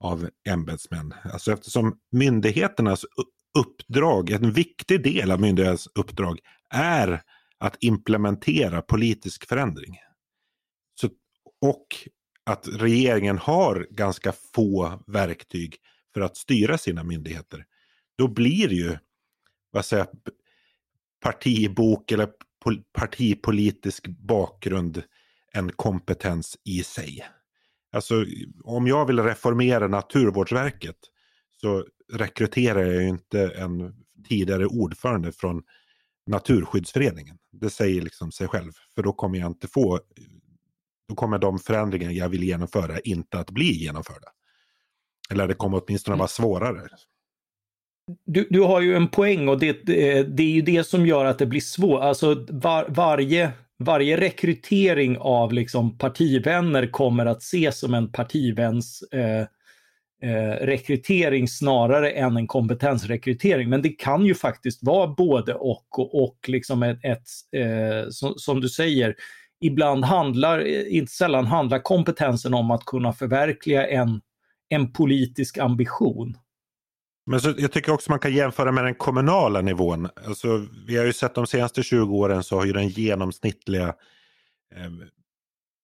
[0.00, 1.14] av ämbetsmän.
[1.32, 3.04] Alltså eftersom myndigheternas
[3.58, 6.38] uppdrag, en viktig del av myndigheternas uppdrag
[6.74, 7.22] är
[7.58, 9.98] att implementera politisk förändring.
[11.62, 11.86] Och
[12.44, 15.76] att regeringen har ganska få verktyg
[16.14, 17.64] för att styra sina myndigheter.
[18.18, 18.98] Då blir ju
[19.70, 20.06] vad säger,
[21.20, 22.28] partibok eller
[22.92, 25.02] partipolitisk bakgrund
[25.52, 27.26] en kompetens i sig.
[27.92, 28.24] Alltså
[28.64, 30.96] om jag vill reformera Naturvårdsverket
[31.60, 33.94] så rekryterar jag ju inte en
[34.28, 35.62] tidigare ordförande från
[36.26, 37.38] Naturskyddsföreningen.
[37.52, 38.72] Det säger liksom sig själv.
[38.94, 40.00] För då kommer jag inte få
[41.08, 44.28] då kommer de förändringar jag vill genomföra inte att bli genomförda.
[45.30, 46.88] Eller det kommer åtminstone vara svårare.
[48.26, 51.24] Du, du har ju en poäng och det, det, det är ju det som gör
[51.24, 52.02] att det blir svårt.
[52.02, 59.46] Alltså var, varje, varje rekrytering av liksom partivänner kommer att ses som en partiväns eh,
[60.22, 63.68] eh, rekrytering snarare än en kompetensrekrytering.
[63.68, 68.34] Men det kan ju faktiskt vara både och och, och liksom ett, ett eh, som,
[68.36, 69.14] som, du säger,
[69.62, 74.20] ibland handlar, inte sällan handlar kompetensen om att kunna förverkliga en,
[74.68, 76.36] en politisk ambition.
[77.26, 80.08] Men så, jag tycker också man kan jämföra med den kommunala nivån.
[80.26, 83.88] Alltså, vi har ju sett de senaste 20 åren så har ju den genomsnittliga
[84.74, 84.90] eh,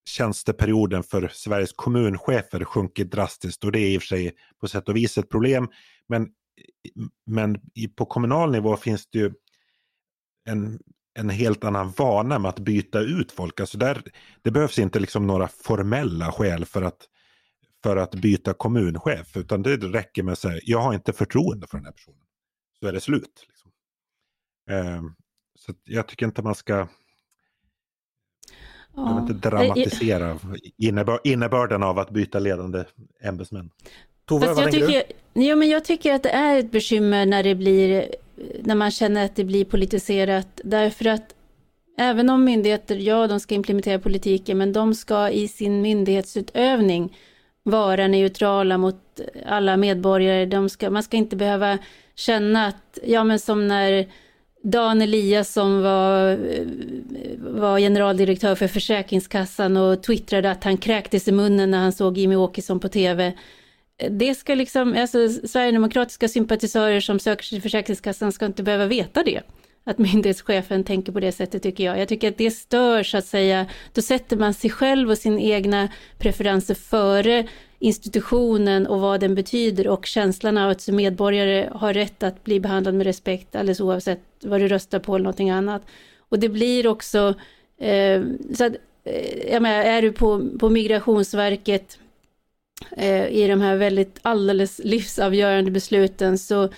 [0.08, 4.88] tjänsteperioden för Sveriges kommunchefer sjunkit drastiskt och det är i och för sig på sätt
[4.88, 5.68] och vis ett problem.
[6.08, 6.28] Men,
[7.26, 7.60] men
[7.96, 9.32] på kommunal nivå finns det ju
[10.48, 10.78] en,
[11.18, 13.60] en helt annan vana med att byta ut folk.
[13.60, 14.02] Alltså där,
[14.42, 17.08] det behövs inte liksom några formella skäl för att,
[17.82, 21.78] för att byta kommunchef utan det räcker med att säga jag har inte förtroende för
[21.78, 22.20] den här personen.
[22.80, 23.46] Så är det slut.
[23.48, 23.70] Liksom.
[24.70, 25.02] Eh,
[25.54, 26.88] så jag tycker inte man ska
[28.94, 30.38] jag vill inte dramatisera
[30.76, 32.84] innebör, innebörden av att byta ledande
[33.20, 33.70] ämbetsmän.
[34.28, 35.02] Tove, vad jag tycker,
[35.34, 35.42] du?
[35.42, 38.14] Ja, men jag tycker att det är ett bekymmer när det blir
[38.60, 40.60] när man känner att det blir politiserat.
[40.64, 41.34] Därför att
[41.98, 47.16] även om myndigheter, ja, de ska implementera politiken, men de ska i sin myndighetsutövning
[47.62, 50.46] vara neutrala mot alla medborgare.
[50.46, 51.78] De ska, man ska inte behöva
[52.14, 54.06] känna att, ja men som när
[54.62, 56.38] Dan Eliasson var,
[57.38, 62.36] var generaldirektör för Försäkringskassan och twittrade att han kräktes i munnen när han såg Jimmy
[62.36, 63.32] Åkesson på tv.
[64.10, 69.22] Det ska liksom, alltså Sverigedemokratiska sympatisörer som söker sig till Försäkringskassan ska inte behöva veta
[69.22, 69.42] det.
[69.84, 71.98] Att myndighetschefen tänker på det sättet tycker jag.
[71.98, 73.66] Jag tycker att det stör så att säga.
[73.92, 75.88] Då sätter man sig själv och sin egna
[76.18, 82.22] preferenser före institutionen och vad den betyder och känslan av att som medborgare har rätt
[82.22, 85.82] att bli behandlad med respekt alldeles oavsett vad du röstar på eller någonting annat.
[86.18, 87.34] Och det blir också,
[87.78, 88.22] eh,
[88.54, 88.72] så att,
[89.04, 91.98] eh, jag menar, är du på, på Migrationsverket
[92.96, 96.68] Eh, i de här väldigt alldeles livsavgörande besluten så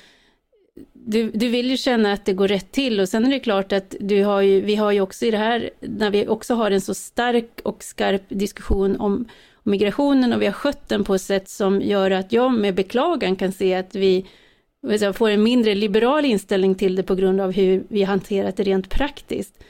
[0.93, 3.73] du, du vill ju känna att det går rätt till och sen är det klart
[3.73, 6.71] att du har ju, vi har ju också i det här, när vi också har
[6.71, 9.29] en så stark och skarp diskussion om
[9.63, 13.37] migrationen och vi har skött den på ett sätt som gör att jag med beklagan
[13.37, 14.27] kan se att vi
[15.15, 18.89] får en mindre liberal inställning till det på grund av hur vi hanterat det rent
[18.89, 19.65] praktiskt.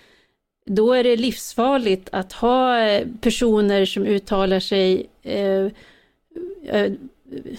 [0.66, 2.76] Då är det livsfarligt att ha
[3.20, 5.66] personer som uttalar sig eh,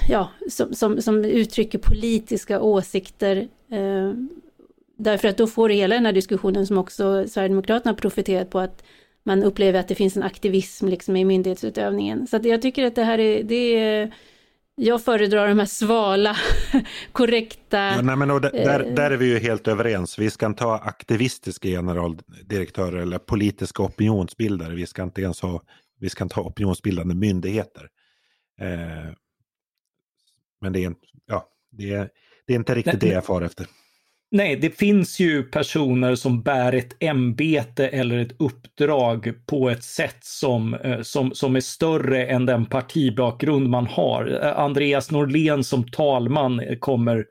[0.09, 3.47] ja, som, som, som, uttrycker politiska åsikter.
[3.71, 4.13] Eh,
[4.97, 8.83] därför att då får du hela den här diskussionen som också Sverigedemokraterna profiterat på att
[9.23, 12.27] man upplever att det finns en aktivism liksom i myndighetsutövningen.
[12.27, 14.11] Så jag tycker att det här är, det är
[14.75, 16.37] jag föredrar de här svala,
[17.11, 17.77] korrekta...
[17.77, 20.19] Ja, nej, men där, där, eh, där, är vi ju helt överens.
[20.19, 24.75] Vi ska inte ha aktivistiska generaldirektörer eller politiska opinionsbildare.
[24.75, 25.61] Vi ska inte ens ha,
[25.99, 27.87] vi ska inte ha opinionsbildande myndigheter.
[28.59, 29.13] Eh,
[30.61, 30.93] men det är,
[31.25, 32.09] ja, det, är,
[32.47, 33.67] det är inte riktigt nej, det jag far efter.
[34.31, 40.17] Nej, det finns ju personer som bär ett ämbete eller ett uppdrag på ett sätt
[40.21, 44.39] som, eh, som, som är större än den partibakgrund man har.
[44.43, 47.25] Eh, Andreas Norlén som talman kommer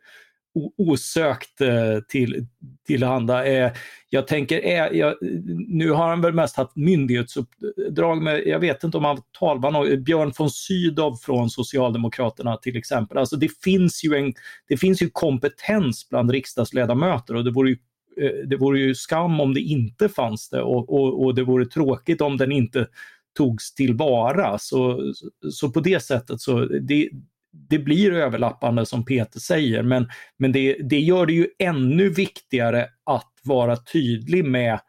[0.54, 2.46] osökt eh, till,
[2.86, 3.46] tillhanda.
[3.46, 3.72] Eh,
[4.10, 5.14] jag tänker, eh, jag,
[5.68, 9.92] nu har han väl mest haft myndighetsuppdrag, med, jag vet inte om han var talman,
[9.92, 13.18] eh, Björn von Sydow från Socialdemokraterna till exempel.
[13.18, 14.34] Alltså det finns ju, en,
[14.68, 17.78] det finns ju kompetens bland riksdagsledamöter och det vore ju
[18.20, 21.66] eh, det vore ju skam om det inte fanns det och, och, och det vore
[21.66, 22.86] tråkigt om den inte
[23.36, 24.58] togs tillvara.
[24.58, 25.12] Så,
[25.52, 27.10] så på det sättet så det,
[27.52, 32.88] det blir överlappande som Peter säger, men, men det, det gör det ju ännu viktigare
[33.04, 34.80] att vara tydlig med,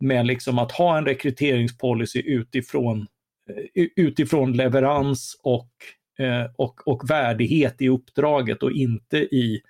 [0.00, 3.06] med liksom att ha en rekryteringspolicy utifrån,
[3.50, 5.70] eh, utifrån leverans och,
[6.18, 9.60] eh, och, och värdighet i uppdraget och inte i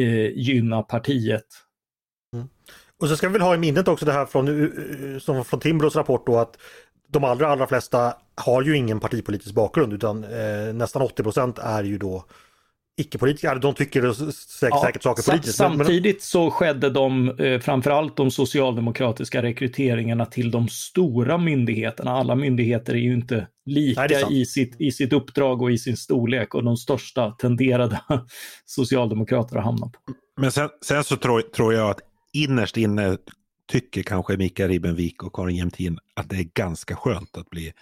[0.00, 1.46] eh, gynna partiet.
[2.34, 2.48] Mm.
[3.00, 5.60] Och så ska vi väl ha i minnet också det här från, eh, som från
[5.60, 6.56] Timbros rapport då att
[7.10, 11.98] de allra, allra flesta har ju ingen partipolitisk bakgrund utan eh, nästan 80% är ju
[11.98, 12.24] då
[13.00, 13.54] icke-politiker.
[13.54, 15.56] De tycker säkert, ja, säkert saker politiskt.
[15.56, 16.20] Samtidigt men...
[16.20, 22.10] så skedde de, eh, framförallt de socialdemokratiska rekryteringarna till de stora myndigheterna.
[22.10, 25.96] Alla myndigheter är ju inte lika Nej, i, sitt, i sitt uppdrag och i sin
[25.96, 28.00] storlek och de största tenderade
[28.64, 29.98] socialdemokrater att hamna på.
[30.40, 32.00] Men sen, sen så tror, tror jag att
[32.32, 33.16] innerst inne
[33.70, 37.72] tycker kanske Mikael Ribbenvik och Karin Jämtin att det är ganska skönt att bli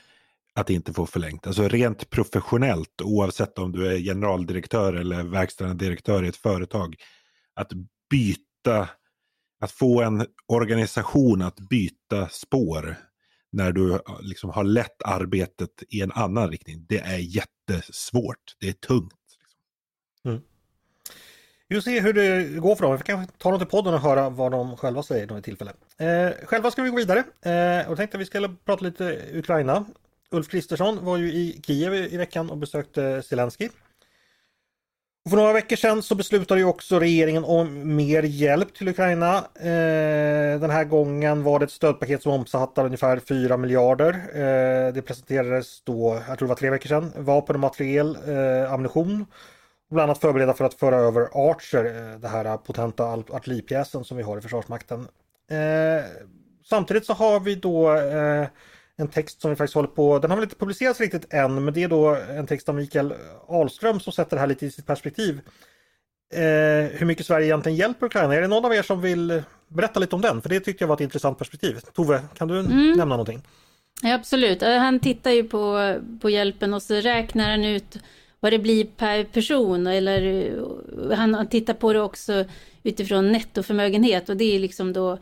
[0.54, 1.46] att inte få förlängt.
[1.46, 6.96] Alltså rent professionellt, oavsett om du är generaldirektör eller verkställande direktör i ett företag,
[7.54, 7.72] att
[8.10, 8.88] byta,
[9.60, 12.96] att få en organisation att byta spår
[13.52, 18.56] när du liksom har lett arbetet i en annan riktning, det är jättesvårt.
[18.60, 19.14] Det är tungt.
[19.40, 20.30] Liksom.
[20.32, 20.42] Mm.
[21.68, 22.96] Vi får se hur det går för dem.
[22.96, 25.72] Vi kanske ta dem till podden och höra vad de själva säger något tillfälle.
[25.98, 29.84] Eh, själva ska vi gå vidare eh, och tänkte att vi skulle prata lite Ukraina.
[30.30, 33.68] Ulf Kristersson var ju i Kiev i veckan och besökte Zelensky.
[35.28, 39.36] För några veckor sedan så beslutade ju också regeringen om mer hjälp till Ukraina.
[39.54, 44.12] Eh, den här gången var det ett stödpaket som omsatte ungefär 4 miljarder.
[44.34, 48.72] Eh, det presenterades då, jag tror det var tre veckor sedan, vapen och materiel, eh,
[48.72, 49.26] ammunition.
[49.90, 54.22] Bland annat förbereda för att föra över Archer, eh, det här potenta artilleripjäsen som vi
[54.22, 55.08] har i Försvarsmakten.
[55.50, 56.04] Eh,
[56.64, 58.46] samtidigt så har vi då eh,
[58.96, 61.74] en text som vi faktiskt håller på, den har väl inte publicerats riktigt än, men
[61.74, 63.14] det är då en text av Mikael
[63.48, 65.40] Ahlström som sätter det här lite i sitt perspektiv.
[66.34, 68.34] Eh, hur mycket Sverige egentligen hjälper Ukraina.
[68.34, 70.42] Är det någon av er som vill berätta lite om den?
[70.42, 71.80] För det tyckte jag var ett intressant perspektiv.
[71.94, 72.90] Tove, kan du mm.
[72.90, 73.42] nämna någonting?
[74.02, 77.98] Ja, absolut, eh, han tittar ju på, på hjälpen och så räknar han ut
[78.40, 80.52] vad det blir per person eller
[81.14, 82.44] han tittar på det också
[82.82, 85.18] utifrån nettoförmögenhet och det är liksom då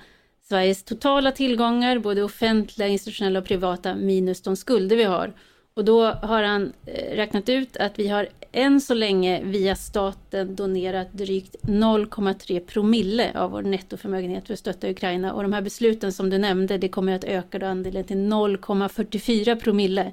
[0.49, 5.33] Sveriges totala tillgångar, både offentliga, institutionella och privata, minus de skulder vi har.
[5.75, 10.57] Och då har han eh, räknat ut att vi har än så länge via staten
[10.57, 15.33] donerat drygt 0,3 promille av vår nettoförmögenhet för att stötta Ukraina.
[15.33, 19.61] Och de här besluten som du nämnde, det kommer att öka då andelen till 0,44
[19.61, 20.13] promille.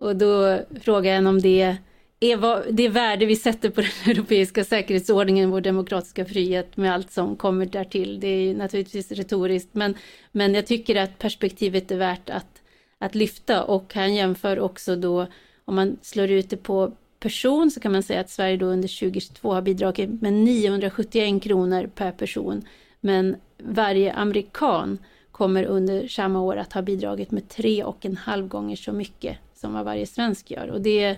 [0.00, 1.76] Och då frågar jag om det
[2.20, 7.12] är vad, det värde vi sätter på den europeiska säkerhetsordningen, vår demokratiska frihet med allt
[7.12, 8.20] som kommer därtill.
[8.20, 9.94] Det är naturligtvis retoriskt, men,
[10.32, 12.62] men jag tycker att perspektivet är värt att,
[12.98, 15.26] att lyfta och han jämför också då,
[15.64, 19.00] om man slår ut det på person så kan man säga att Sverige då under
[19.00, 22.62] 2022 har bidragit med 971 kronor per person.
[23.00, 24.98] Men varje amerikan
[25.32, 29.36] kommer under samma år att ha bidragit med tre och en halv gånger så mycket
[29.54, 30.70] som vad varje svensk gör.
[30.70, 31.16] Och det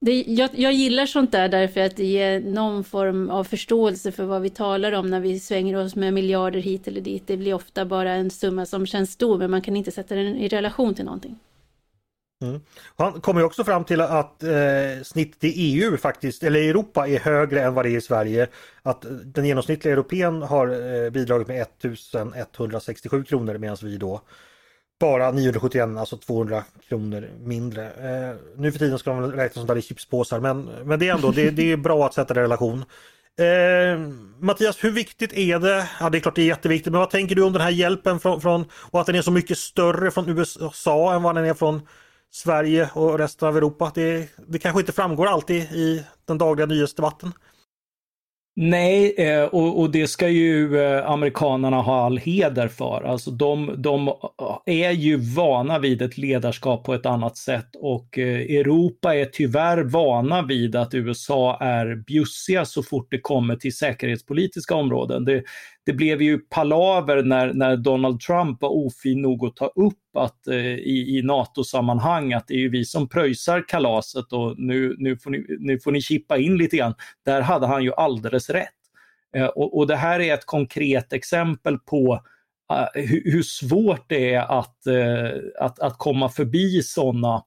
[0.00, 4.24] det, jag, jag, gillar sånt där därför att det ger någon form av förståelse för
[4.24, 7.26] vad vi talar om när vi svänger oss med miljarder hit eller dit.
[7.26, 10.36] Det blir ofta bara en summa som känns stor men man kan inte sätta den
[10.36, 11.38] i relation till någonting.
[12.44, 12.60] Mm.
[12.96, 17.62] Han kommer också fram till att eh, snittet i EU faktiskt, eller Europa, är högre
[17.62, 18.48] än vad det är i Sverige.
[18.82, 24.20] Att eh, den genomsnittliga europeen har eh, bidragit med 1167 kronor medan vi då
[25.00, 27.84] bara 971, alltså 200 kronor mindre.
[27.84, 31.14] Eh, nu för tiden ska de räkna sånt där i chipspåsar men, men det är
[31.14, 32.84] ändå det, det är bra att sätta det i relation.
[33.38, 33.98] Eh,
[34.40, 35.88] Mattias, hur viktigt är det?
[36.00, 38.20] Ja, det är klart det är jätteviktigt, men vad tänker du om den här hjälpen
[38.20, 41.54] från, från och att den är så mycket större från USA än vad den är
[41.54, 41.82] från
[42.32, 43.92] Sverige och resten av Europa?
[43.94, 47.32] Det, det kanske inte framgår alltid i den dagliga nyhetsdebatten.
[48.56, 53.02] Nej, eh, och, och, det ska ju eh, amerikanerna ha all heder för.
[53.02, 54.14] Alltså de, de eh,
[54.64, 60.42] är ju vana vid ett ledarskap på ett annat sätt och Europa är tyvärr vana
[60.42, 65.24] vid att USA är bjussiga så fort det kommer till säkerhetspolitiska områden.
[65.24, 65.42] Det,
[65.86, 70.46] det blev ju palaver när, när Donald Trump var ofin nog att ta upp att
[70.46, 75.16] eh, i, i NATO-sammanhang att det är ju vi som pröjsar kalaset och nu, nu,
[75.16, 76.94] får ni, nu får ni chippa in lite grann.
[77.24, 78.68] Där hade han ju alldeles rätt.
[79.36, 82.20] Eh, och, och, det här är ett konkret exempel på
[82.72, 87.44] eh, hur, hur, svårt det är att, eh, att, att komma förbi sådana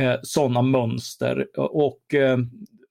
[0.00, 1.46] eh, såna mönster.
[1.58, 2.38] Och eh,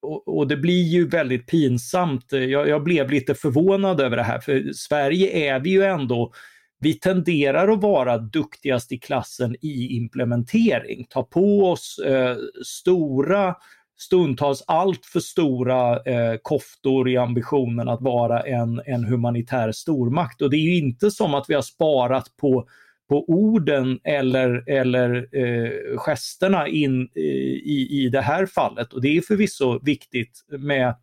[0.01, 2.25] och, och, det blir ju väldigt pinsamt.
[2.31, 6.33] Jag, jag, blev lite förvånad över det här, för Sverige är vi ju ändå
[6.81, 13.55] vi tenderar att vara duktigast i klassen i implementering, ta på oss eh, stora,
[13.99, 20.41] stundtals allt för stora eh, koftor i ambitionen att vara en, en humanitär stormakt.
[20.41, 22.67] Och det är ju inte som att vi har sparat på
[23.11, 28.93] på orden eller, eller eh, gesterna in eh, i, i det här fallet.
[28.93, 30.95] Och det är förvisso viktigt med,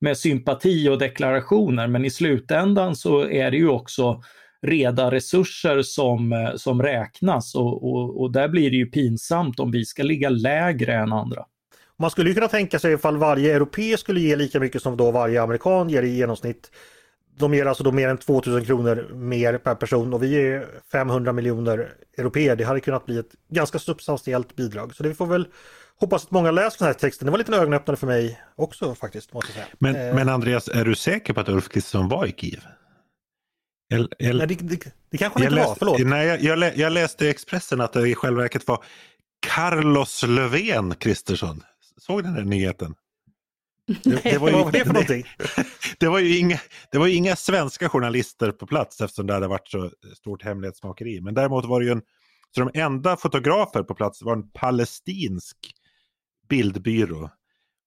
[0.00, 4.22] med sympati och deklarationer men i slutändan så är det ju också
[4.62, 9.84] reda resurser som, som räknas och, och, och där blir det ju pinsamt om vi
[9.84, 11.44] ska ligga lägre än andra.
[11.98, 15.42] Man skulle kunna tänka sig ifall varje europé skulle ge lika mycket som då varje
[15.42, 16.70] amerikan ger i genomsnitt
[17.38, 21.32] de ger alltså då mer än 2000 kronor mer per person och vi är 500
[21.32, 22.56] miljoner europeer.
[22.56, 24.94] Det hade kunnat bli ett ganska substantiellt bidrag.
[24.94, 25.46] Så det får väl
[26.00, 27.26] hoppas att många läser den här texten.
[27.26, 29.32] Det var lite en ögonöppnare för mig också faktiskt.
[29.32, 29.76] Måste jag säga.
[29.78, 30.14] Men, eh.
[30.14, 32.60] men Andreas, är du säker på att Ulf Kristersson var i Kiev?
[33.92, 36.10] Jag, jag, nej, det, det, det kanske han inte läste, var, förlåt.
[36.10, 38.84] Nej, jag, jag, jag läste i Expressen att det i själva verket var
[39.46, 41.62] Carlos Löfven Kristersson.
[41.96, 42.94] Såg den här nyheten?
[44.04, 45.24] Det, det var ju, det för någonting?
[45.98, 49.68] Det, var ju inga, det var inga svenska journalister på plats eftersom det hade varit
[49.68, 51.20] så stort hemlighetsmakeri.
[51.20, 52.02] Men däremot var det ju en,
[52.54, 55.56] så de enda fotografer på plats var en palestinsk
[56.48, 57.30] bildbyrå.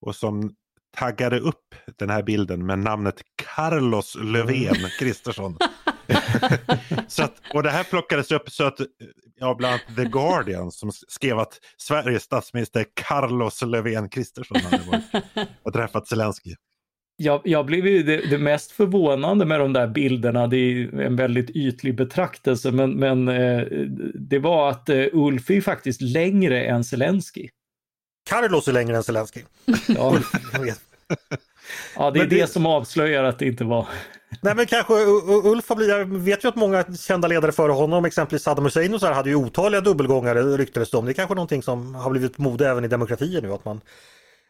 [0.01, 0.55] Och som
[0.95, 3.21] taggade upp den här bilden med namnet
[3.55, 5.57] Carlos Löfven Kristersson.
[7.07, 8.79] så att, och det här plockades upp så att,
[9.35, 15.27] ja, bland annat The Guardian som skrev att Sveriges statsminister Carlos Löfven Kristersson hade varit
[15.63, 16.55] och träffat Zelensky.
[17.17, 21.15] Jag, jag blev ju det, det, mest förvånande med de där bilderna, det är en
[21.15, 23.61] väldigt ytlig betraktelse, men, men eh,
[24.13, 27.49] det var att eh, Ulf är faktiskt längre än Zelensky.
[28.29, 29.41] Carlos är längre än Zelensky.
[29.87, 30.17] Ja.
[31.95, 33.87] Ja, det är det, det, som avslöjar att det inte var...
[34.41, 34.93] Nej men kanske
[35.43, 38.99] Ulf har blivit, vet ju att många kända ledare före honom, exempelvis Saddam Hussein och
[38.99, 41.05] så här, hade ju otaliga dubbelgångare ryktades det om.
[41.05, 43.81] Det är kanske någonting som har blivit mode även i demokratier nu, att man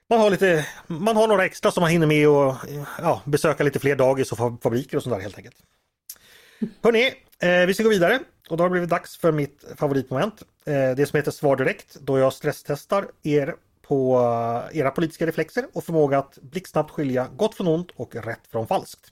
[0.10, 2.56] man har, lite, man har några extra som man hinner med och
[3.02, 5.56] ja, besöka lite fler dagis och fabriker och sånt där helt enkelt.
[6.84, 10.44] Hörni, eh, vi ska gå vidare och då har det blivit dags för mitt favoritmoment.
[10.66, 13.56] Eh, det som heter Svar direkt då jag stresstestar er
[13.88, 14.22] på
[14.74, 19.12] era politiska reflexer och förmåga att blixtsnabbt skilja gott från ont och rätt från falskt.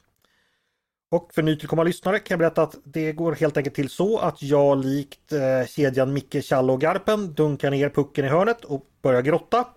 [1.11, 4.41] Och för nytillkomna lyssnare kan jag berätta att det går helt enkelt till så att
[4.41, 9.21] jag likt eh, kedjan Micke, Challe och Garpen dunkar ner pucken i hörnet och börjar
[9.21, 9.67] grotta.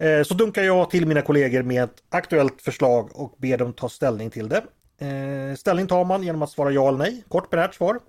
[0.00, 3.88] Eh, så dunkar jag till mina kollegor med ett aktuellt förslag och ber dem ta
[3.88, 4.64] ställning till det.
[5.06, 8.00] Eh, ställning tar man genom att svara ja eller nej, kort benärt svar.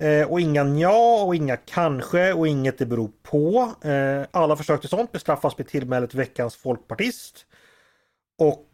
[0.00, 3.72] Eh, och inga ja och inga kanske och inget det beror på.
[4.30, 7.46] Alla försök till sånt bestraffas med tillmälet veckans folkpartist.
[8.38, 8.66] Och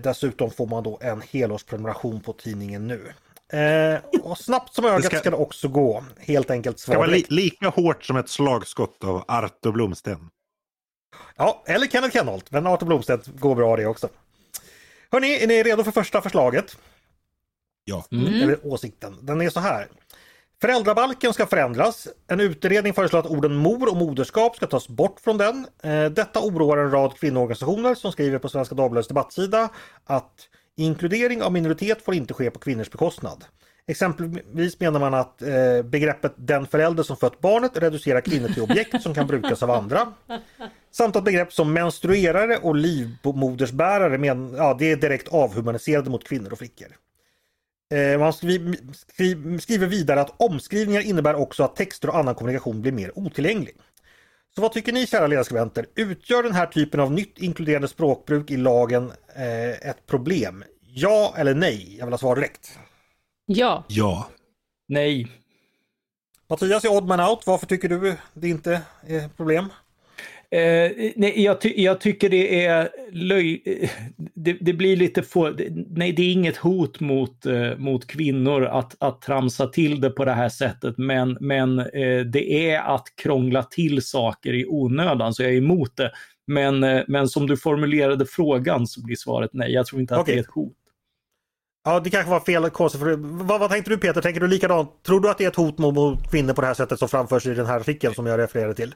[0.00, 3.12] dessutom får man då en helårsprenumeration på tidningen nu.
[4.22, 6.04] och snabbt som ögat ska, ska det också gå.
[6.18, 6.94] Helt enkelt svar.
[6.94, 10.30] Det ska vara li lika hårt som ett slagskott av Arto Blomsten.
[11.36, 14.08] Ja, eller Kenneth Kenholt, men Arthur Blomstedt går bra det också.
[15.10, 16.76] Hörni, är ni redo för första förslaget?
[17.84, 18.04] Ja.
[18.10, 18.42] Mm.
[18.42, 19.18] Eller åsikten.
[19.20, 19.88] Den är så här.
[20.60, 22.08] Föräldrabalken ska förändras.
[22.26, 25.66] En utredning föreslår att orden mor och moderskap ska tas bort från den.
[25.82, 29.68] Eh, detta oroar en rad kvinnoorganisationer som skriver på Svenska Dagbladets debattsida
[30.04, 33.44] att inkludering av minoritet får inte ske på kvinnors bekostnad.
[33.88, 39.02] Exempelvis menar man att eh, begreppet den förälder som fött barnet reducerar kvinnor till objekt
[39.02, 40.12] som kan brukas av andra.
[40.90, 46.52] Samt att begrepp som menstruerare och livmodersbärare men, ja, det är direkt avhumaniserade mot kvinnor
[46.52, 46.88] och flickor.
[47.94, 52.92] Eh, man skriver, skriver vidare att omskrivningar innebär också att texter och annan kommunikation blir
[52.92, 53.74] mer otillgänglig.
[54.54, 55.86] Så vad tycker ni kära ledarskribenter?
[55.94, 60.64] Utgör den här typen av nytt inkluderande språkbruk i lagen eh, ett problem?
[60.80, 61.96] Ja eller nej?
[61.98, 62.78] Jag vill ha svar direkt.
[63.46, 63.84] Ja.
[63.88, 64.28] Ja.
[64.88, 65.28] Nej.
[66.48, 67.46] Mattias är odd man out.
[67.46, 69.68] Varför tycker du det inte är ett problem?
[70.50, 73.62] Eh, nej, jag, ty jag, tycker det är löj...
[74.34, 75.54] Det, det, blir lite få...
[75.88, 80.24] Nej, det är inget hot mot, eh, mot kvinnor att, att tramsa till det på
[80.24, 85.42] det här sättet, men, men eh, det är att krångla till saker i onödan, så
[85.42, 86.12] jag är emot det.
[86.46, 89.72] Men, eh, men som du formulerade frågan så blir svaret nej.
[89.72, 90.34] Jag tror inte att okay.
[90.34, 90.76] det är ett hot.
[91.84, 93.00] Ja, det kanske var fel konstigt.
[93.00, 94.20] För, vad, vad tänkte du Peter?
[94.20, 95.02] Tänker du likadant?
[95.06, 97.08] Tror du att det är ett hot mot, mot kvinnor på det här sättet som
[97.08, 98.94] framförs i den här artikeln som jag refererade till?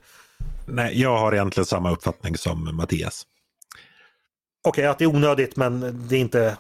[0.70, 3.26] Nej, jag har egentligen samma uppfattning som Mattias.
[4.64, 6.56] Okej, okay, att det är onödigt men det är inte...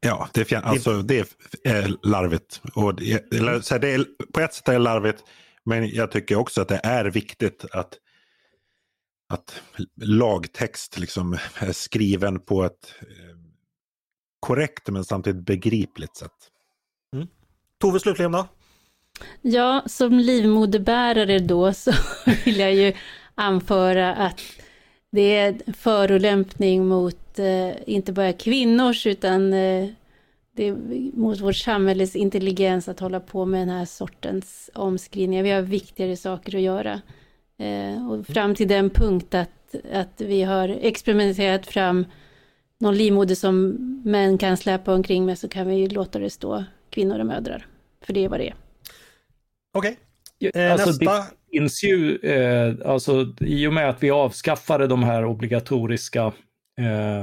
[0.00, 0.62] Ja, det är, fjär...
[0.62, 2.60] alltså, det är larvigt.
[2.74, 5.24] Och det, så det är, på ett sätt är det larvigt,
[5.64, 7.98] men jag tycker också att det är viktigt att,
[9.28, 9.62] att
[9.96, 13.36] lagtext liksom är skriven på ett eh,
[14.40, 16.32] korrekt men samtidigt begripligt sätt.
[17.16, 17.28] Mm.
[17.80, 18.48] Tove slutligen då?
[19.40, 21.92] Ja, som livmoderbärare då så
[22.44, 22.92] vill jag ju
[23.40, 24.40] anföra att
[25.10, 29.88] det är förolämpning mot eh, inte bara kvinnors utan eh,
[30.52, 30.76] det är
[31.16, 35.42] mot vårt samhälles intelligens att hålla på med den här sortens omskrivningar.
[35.42, 37.00] Vi har viktigare saker att göra.
[37.58, 42.06] Eh, och fram till den punkt att, att vi har experimenterat fram
[42.78, 47.18] någon livmoder som män kan släpa omkring med så kan vi låta det stå kvinnor
[47.18, 47.66] och mödrar.
[48.04, 48.54] För det är vad det är.
[49.74, 49.96] Okej.
[50.40, 50.62] Okay.
[50.62, 51.39] Eh, alltså, nästa...
[51.52, 56.32] Finns ju, eh, alltså i och med att vi avskaffade de här obligatoriska
[56.80, 57.20] eh,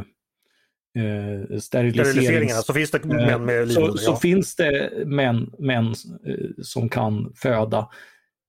[1.03, 3.97] eh, steriliseringarna så finns det män med livmoder.
[3.97, 3.97] Så, ja.
[3.97, 5.86] så finns det män, män
[6.25, 7.88] eh, som kan föda.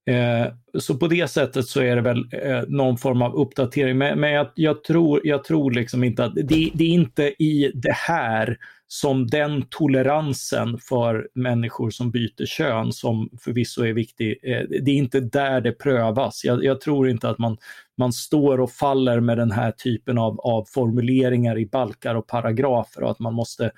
[0.09, 3.99] Eh, så på det sättet så är det väl eh, någon form av uppdatering.
[3.99, 7.73] Men, men jag, jag, tror, jag tror liksom inte att det, det, är inte i
[7.75, 8.59] det här
[8.89, 14.39] som den toleransen för människor som byter kön som förvisso är viktig.
[14.43, 16.45] Eh, det är inte där det prövas.
[16.45, 17.57] Jag, jag, tror inte att man,
[17.99, 23.03] man står och faller med den här typen av, av formuleringar i balkar och paragrafer
[23.03, 23.71] och att man måste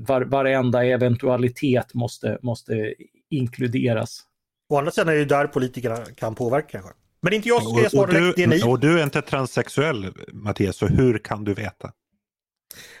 [0.00, 2.94] var, varenda eventualitet måste, måste
[3.30, 4.20] inkluderas.
[4.68, 6.90] Å andra sidan är det där politikerna kan påverka kanske.
[7.22, 8.62] Men inte jag som ska svara direkt, det är ni.
[8.62, 11.92] Och du är inte transsexuell Mattias, så hur kan du veta?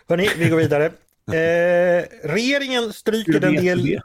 [0.08, 0.90] Hörni, vi går vidare.
[1.32, 4.00] Eh, regeringen stryker den del...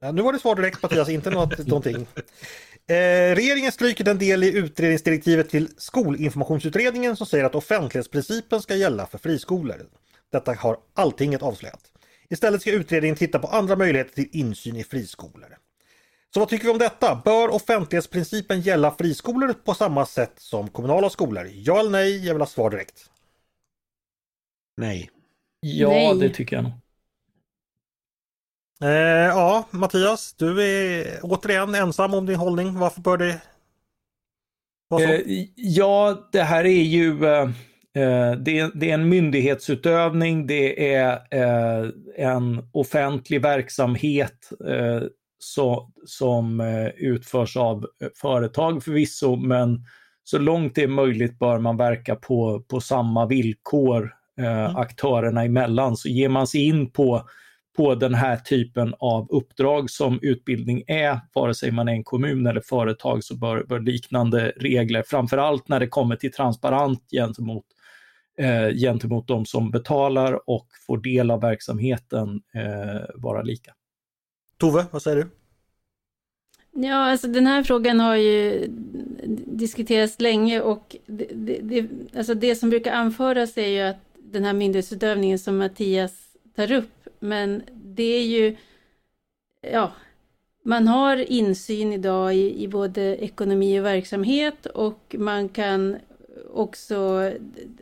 [0.00, 2.06] Ja, nu var det svar direkt Mattias, inte något, någonting.
[2.86, 9.06] Eh, regeringen stryker den del i utredningsdirektivet till Skolinformationsutredningen som säger att offentlighetsprincipen ska gälla
[9.06, 9.86] för friskolor.
[10.32, 11.80] Detta har Alltinget avslöjat.
[12.30, 15.56] Istället ska utredningen titta på andra möjligheter till insyn i friskolor.
[16.34, 17.22] Så vad tycker vi om detta?
[17.24, 21.50] Bör offentlighetsprincipen gälla friskolor på samma sätt som kommunala skolor?
[21.52, 22.26] Ja eller nej?
[22.26, 23.10] Jag vill ha svar direkt.
[24.76, 25.10] Nej.
[25.74, 26.18] Ja, Nej.
[26.18, 26.72] det tycker jag nog.
[28.82, 28.88] Eh,
[29.26, 32.78] ja, Mattias, du är återigen ensam om din hållning.
[32.78, 33.40] Varför bör det
[34.88, 35.12] vara så?
[35.12, 35.20] Eh,
[35.54, 37.42] ja, det här är ju eh,
[37.94, 45.02] eh, det, är, det är en myndighetsutövning, det är eh, en offentlig verksamhet eh,
[45.38, 47.86] så, som eh, utförs av
[48.20, 49.84] företag förvisso, men
[50.24, 55.96] så långt det är möjligt bör man verka på, på samma villkor eh, aktörerna emellan.
[55.96, 57.28] Så ger man sig in på
[57.76, 62.46] på den här typen av uppdrag som utbildning är, vare sig man är en kommun
[62.46, 67.64] eller företag, så bör, bör liknande regler, framförallt när det kommer till transparent gentemot,
[68.38, 73.72] eh, gentemot de som betalar och får del av verksamheten, eh, vara lika.
[74.58, 75.30] Tove, vad säger du?
[76.86, 78.66] Ja, alltså den här frågan har ju
[79.46, 84.44] diskuterats länge och det, det, det, alltså det som brukar anföras är ju att den
[84.44, 86.12] här myndighetsutövningen som Mattias
[86.56, 88.56] tar upp, men det är ju,
[89.72, 89.92] ja,
[90.62, 95.96] man har insyn idag i, i både ekonomi och verksamhet och man kan
[96.54, 97.30] också,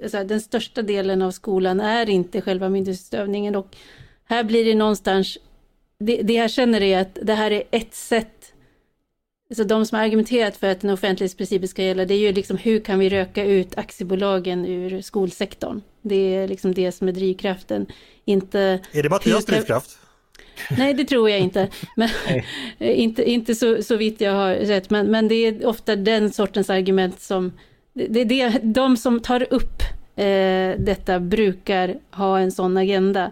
[0.02, 3.76] alltså den största delen av skolan är inte själva myndighetsutövningen och
[4.24, 5.38] här blir det någonstans,
[5.98, 8.43] det, det jag känner är att det här är ett sätt
[9.54, 12.56] så de som har argumenterat för att en offentlighetsprincip ska gälla, det är ju liksom
[12.56, 15.80] hur kan vi röka ut aktiebolagen ur skolsektorn?
[16.02, 17.86] Det är liksom det som är drivkraften,
[18.24, 18.80] inte...
[18.92, 19.98] Är det Mattias hur kan- drivkraft?
[20.78, 21.68] Nej, det tror jag inte.
[21.96, 22.08] Men,
[22.78, 26.70] inte inte så, så vitt jag har sett, men, men det är ofta den sortens
[26.70, 27.52] argument som...
[27.92, 29.82] Det, det, det, de som tar upp
[30.16, 33.30] eh, detta brukar ha en sån agenda.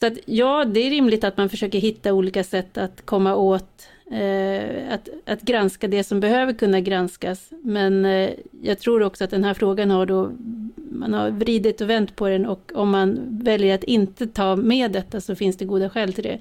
[0.00, 3.88] Så att ja, det är rimligt att man försöker hitta olika sätt att komma åt
[4.10, 7.50] eh, att, att granska det som behöver kunna granskas.
[7.62, 8.30] Men eh,
[8.62, 10.32] jag tror också att den här frågan har då,
[10.76, 14.92] man har vridit och vänt på den och om man väljer att inte ta med
[14.92, 16.38] detta så finns det goda skäl till det.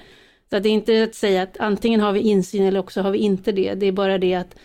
[0.50, 3.12] Så att det är inte att säga att antingen har vi insyn eller också har
[3.12, 3.74] vi inte det.
[3.74, 4.56] Det är bara det att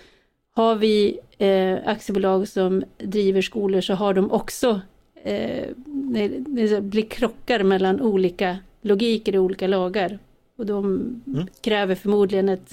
[0.54, 4.80] har vi eh, aktiebolag som driver skolor så har de också
[5.22, 10.18] eh, det, det blir krockar mellan olika logiker och olika lagar.
[10.58, 10.84] Och de
[11.26, 11.46] Mm.
[11.60, 12.72] kräver förmodligen ett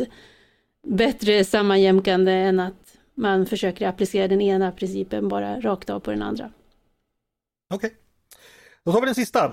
[0.88, 6.22] bättre sammanjämkande än att man försöker applicera den ena principen bara rakt av på den
[6.22, 6.52] andra.
[7.74, 7.94] Okej.
[8.86, 9.46] Då tar vi den sista.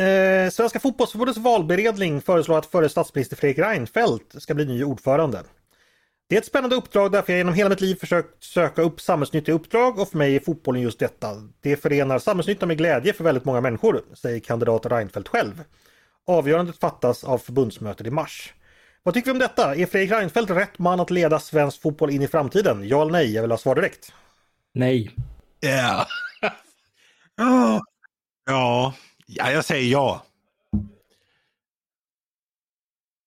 [0.00, 5.42] Eh, Svenska fotbollsförbundets valberedning föreslår att förre statsminister Fredrik Reinfeldt ska bli ny ordförande.
[6.28, 9.54] Det är ett spännande uppdrag därför jag genom hela mitt liv försökt söka upp samhällsnyttiga
[9.54, 11.28] uppdrag och för mig är fotbollen just detta.
[11.60, 15.64] Det förenar samhällsnytta med glädje för väldigt många människor, säger kandidat Reinfeldt själv.
[16.26, 18.54] Avgörandet fattas av förbundsmötet i mars.
[19.02, 19.74] Vad tycker vi om detta?
[19.74, 22.88] Är Fredrik Reinfeldt rätt man att leda svensk fotboll in i framtiden?
[22.88, 23.34] Ja eller nej?
[23.34, 24.12] Jag vill ha svar direkt.
[24.72, 25.10] Nej.
[25.60, 26.06] Ja.
[27.36, 27.80] Ja.
[28.46, 28.94] ja.
[29.26, 30.22] Ja, jag säger ja.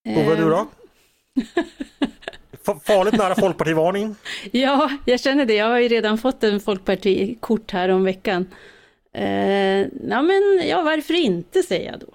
[0.06, 0.68] Tove, du då?
[2.52, 4.16] F- Farligt nära folkpartivarning.
[4.52, 5.54] Ja, jag känner det.
[5.54, 8.48] Jag har ju redan fått en folkpartikort här om veckan.
[9.14, 9.80] Eh,
[10.10, 12.08] ja, men ja, varför inte säger jag då.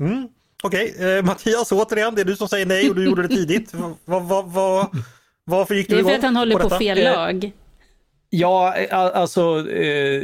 [0.00, 0.28] Mm.
[0.62, 3.74] Okej, eh, Mattias återigen, det är du som säger nej och du gjorde det tidigt.
[4.04, 4.86] Vad, vad, vad,
[5.44, 6.78] varför gick Det du är för igång att han håller på detta?
[6.78, 7.52] fel Eh, lag.
[8.30, 10.20] Ja, eh, alltså eh,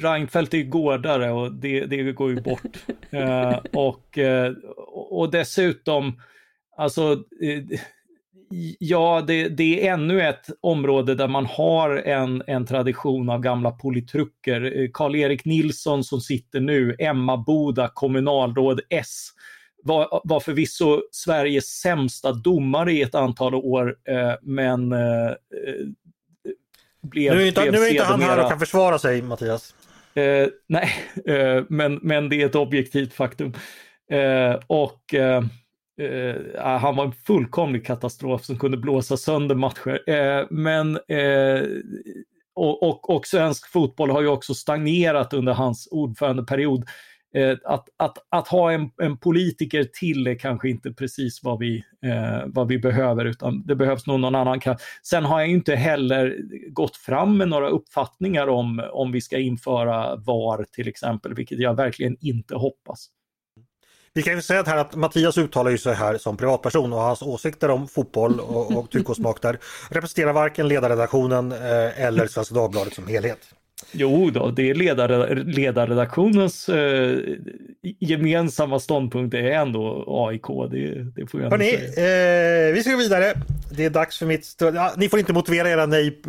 [0.00, 2.76] Reinfeldt är ju gårdare och det, det går ju bort.
[3.10, 4.52] eh, och, eh,
[5.10, 6.20] och dessutom,
[6.76, 7.12] alltså,
[7.42, 7.80] eh,
[8.78, 13.70] ja, det, det är ännu ett område där man har en, en tradition av gamla
[13.70, 14.80] politruker.
[14.80, 19.30] Eh, Karl-Erik Nilsson som sitter nu, Emma Boda, kommunalråd S
[19.82, 25.34] var, var förvisso Sveriges sämsta domare i ett antal år, eh, men eh, eh,
[27.02, 29.74] blev, Nu är inte, nu är inte han här och kan försvara sig Mattias.
[30.14, 30.90] Eh, nej,
[31.68, 33.52] men, men det är ett objektivt faktum.
[34.66, 35.14] Och
[36.00, 40.00] Uh, han var en fullkomlig katastrof som kunde blåsa sönder matcher.
[40.10, 41.68] Uh, men uh,
[42.54, 46.84] och, och, och svensk fotboll har ju också stagnerat under hans ordförandeperiod.
[47.64, 51.84] Att, att, att ha en, en politiker till är kanske inte precis vad vi,
[52.46, 54.60] vad vi behöver, utan det behövs nog någon annan.
[55.02, 56.36] Sen har jag inte heller
[56.70, 61.76] gått fram med några uppfattningar om, om vi ska införa VAR till exempel, vilket jag
[61.76, 63.10] verkligen inte hoppas.
[64.14, 67.22] Vi kan ju säga här att Mattias uttalar ju sig här som privatperson och hans
[67.22, 69.58] åsikter om fotboll och, och tycke och smak där
[69.90, 73.38] representerar varken ledarredaktionen eh, eller Svenska Dagbladet som helhet.
[73.92, 77.18] Jo då, det är ledar, ledarredaktionens eh,
[78.00, 80.70] gemensamma ståndpunkt är ändå AIK.
[80.70, 82.68] Det, det får jag Hörrni, säga.
[82.68, 83.32] eh, vi ska gå vidare.
[83.70, 84.42] Det är dags för mitt...
[84.42, 86.22] Stö- ja, ni får inte motivera era nej,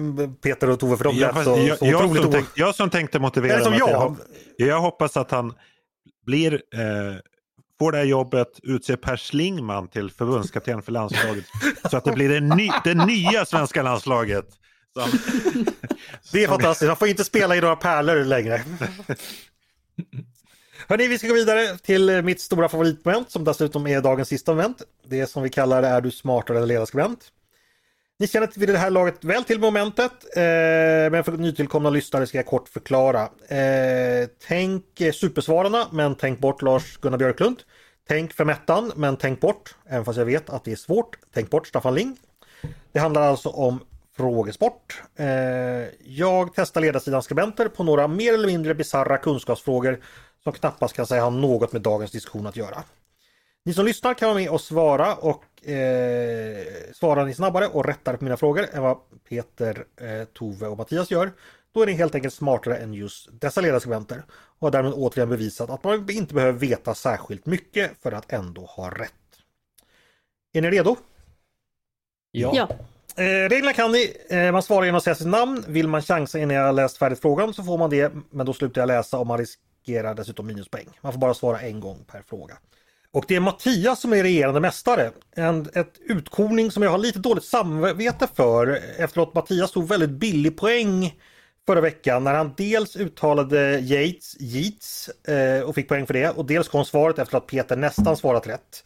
[0.44, 3.20] Peter och Tove, för de Jag, så, jag, så jag, som tänk, jag som tänkte
[3.20, 4.16] motivera Eller som jag.
[4.58, 5.54] jag hoppas att han
[6.26, 7.16] blir, eh,
[7.82, 11.46] får det här jobbet, utser Per Schlingman till förbundskapten för landslaget.
[11.92, 14.46] så att det blir det, ny, det nya svenska landslaget.
[14.94, 15.20] Som,
[16.32, 18.64] Det är fantastiskt, man får inte spela i några pärlor längre.
[20.88, 24.82] Hörni, vi ska gå vidare till mitt stora favoritmoment som dessutom är dagens sista moment.
[25.08, 27.32] Det som vi kallar Är du smartare än ledarskribent?
[28.22, 32.38] Ni känner vid det här laget väl till momentet, eh, men för nytillkomna lyssnare ska
[32.38, 33.22] jag kort förklara.
[33.48, 37.58] Eh, tänk Supersvararna, men tänk bort Lars-Gunnar Björklund.
[38.08, 41.68] Tänk Femettan, men tänk bort, även fast jag vet att det är svårt, tänk bort
[41.68, 42.18] Staffan Ling.
[42.92, 43.80] Det handlar alltså om
[44.18, 45.02] frågesport.
[45.16, 45.26] Eh,
[46.04, 50.00] jag testar ledarsidans skribenter på några mer eller mindre bisarra kunskapsfrågor
[50.44, 52.84] som knappast kan säga ha något med dagens diskussion att göra.
[53.66, 58.18] Ni som lyssnar kan vara med och svara och eh, svarar ni snabbare och rättare
[58.18, 58.98] på mina frågor än vad
[59.30, 61.32] Peter, eh, Tove och Mattias gör.
[61.74, 65.70] Då är ni helt enkelt smartare än just dessa ledarskribenter och har därmed återigen bevisat
[65.70, 69.12] att man inte behöver veta särskilt mycket för att ändå ha rätt.
[70.54, 70.96] Är ni redo?
[72.32, 72.52] ja.
[72.56, 72.70] Ja.
[73.16, 74.18] Eh, reglerna kan ni.
[74.30, 75.64] Eh, man svarar genom att säga sitt namn.
[75.68, 78.14] Vill man chansa innan jag har läst färdigt frågan så får man det.
[78.30, 80.88] Men då slutar jag läsa och man riskerar dessutom minuspoäng.
[81.02, 82.58] Man får bara svara en gång per fråga.
[83.14, 85.12] Och det är Mattias som är regerande mästare.
[85.36, 90.10] En ett utkoning som jag har lite dåligt samvete för efter att Mattias tog väldigt
[90.10, 91.14] billig poäng
[91.66, 96.46] förra veckan när han dels uttalade Yates, Yeats eh, och fick poäng för det och
[96.46, 98.84] dels kom svaret efter att Peter nästan svarat rätt.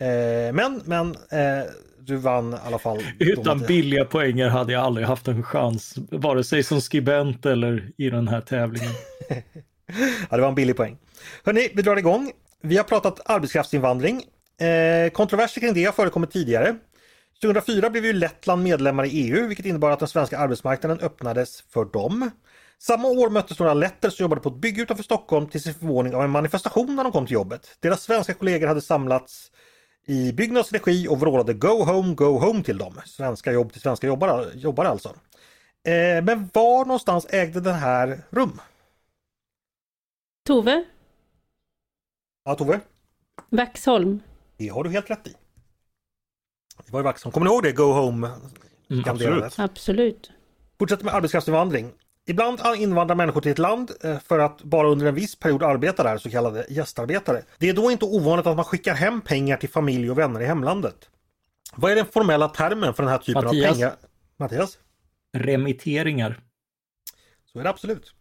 [0.00, 1.66] Eh, men, men eh,
[2.00, 2.98] du vann i alla fall.
[3.18, 8.10] Utan billiga poänger hade jag aldrig haft en chans, vare sig som skribent eller i
[8.10, 8.92] den här tävlingen.
[10.30, 10.98] Ja, det var en billig poäng.
[11.44, 12.32] Hörrni, vi drar igång.
[12.66, 14.22] Vi har pratat arbetskraftsinvandring.
[14.60, 16.76] Eh, kontroverser kring det har förekommit tidigare.
[17.42, 21.84] 2004 blev ju Lettland medlemmar i EU, vilket innebar att den svenska arbetsmarknaden öppnades för
[21.84, 22.30] dem.
[22.78, 26.14] Samma år möttes några letter som jobbade på ett bygge utanför Stockholm till sin förvåning
[26.14, 27.76] av en manifestation när de kom till jobbet.
[27.80, 29.50] Deras svenska kollegor hade samlats
[30.06, 33.00] i Byggnads regi och vrålade Go home, go home till dem.
[33.06, 35.08] Svenska jobb till svenska jobbare, jobbare alltså.
[35.86, 38.60] Eh, men var någonstans ägde den här rum?
[40.46, 40.84] Tove,
[42.46, 42.80] Ja, Tove?
[43.50, 44.20] Vaxholm.
[44.56, 45.34] Det har du helt rätt i.
[46.84, 47.32] Det var ju Vaxholm.
[47.32, 47.72] Kommer ni ihåg det?
[47.72, 48.30] Go home?
[48.90, 49.58] Mm, skanderandet?
[49.58, 50.30] Absolut.
[50.78, 51.92] Fortsätter med arbetskraftsinvandring.
[52.26, 56.02] Ibland invandrar människor till ett land eh, för att bara under en viss period arbeta
[56.02, 57.42] där, så kallade gästarbetare.
[57.58, 60.46] Det är då inte ovanligt att man skickar hem pengar till familj och vänner i
[60.46, 61.10] hemlandet.
[61.74, 63.70] Vad är den formella termen för den här typen Mattias?
[63.70, 63.96] av pengar?
[64.36, 64.78] Mattias?
[65.32, 66.40] Remitteringar.
[67.52, 68.15] Så är det absolut.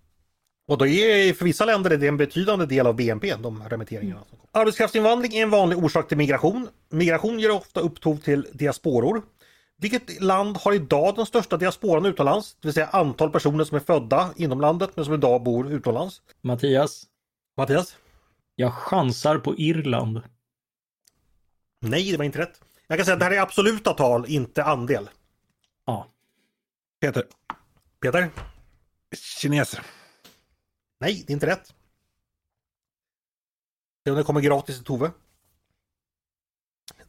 [0.67, 4.19] Och då är för vissa länder är det en betydande del av BNP, de remitteringarna.
[4.29, 4.61] som kommer.
[4.61, 6.67] Arbetskraftsinvandring är en vanlig orsak till migration.
[6.89, 9.21] Migration ger ofta upphov till diasporor.
[9.77, 12.55] Vilket land har idag den största diasporan utomlands?
[12.61, 16.21] Det vill säga antal personer som är födda inom landet men som idag bor utomlands.
[16.41, 17.03] Mattias,
[17.57, 17.97] Mattias?
[18.55, 20.21] jag chansar på Irland.
[21.81, 22.61] Nej, det var inte rätt.
[22.87, 25.09] Jag kan säga att det här är absoluta tal, inte andel.
[25.85, 26.07] Ja.
[27.01, 27.23] Peter,
[28.01, 28.29] Peter?
[29.41, 29.81] kineser.
[30.99, 31.73] Nej, det är inte rätt.
[34.03, 35.11] Se om det kommer gratis till Tove.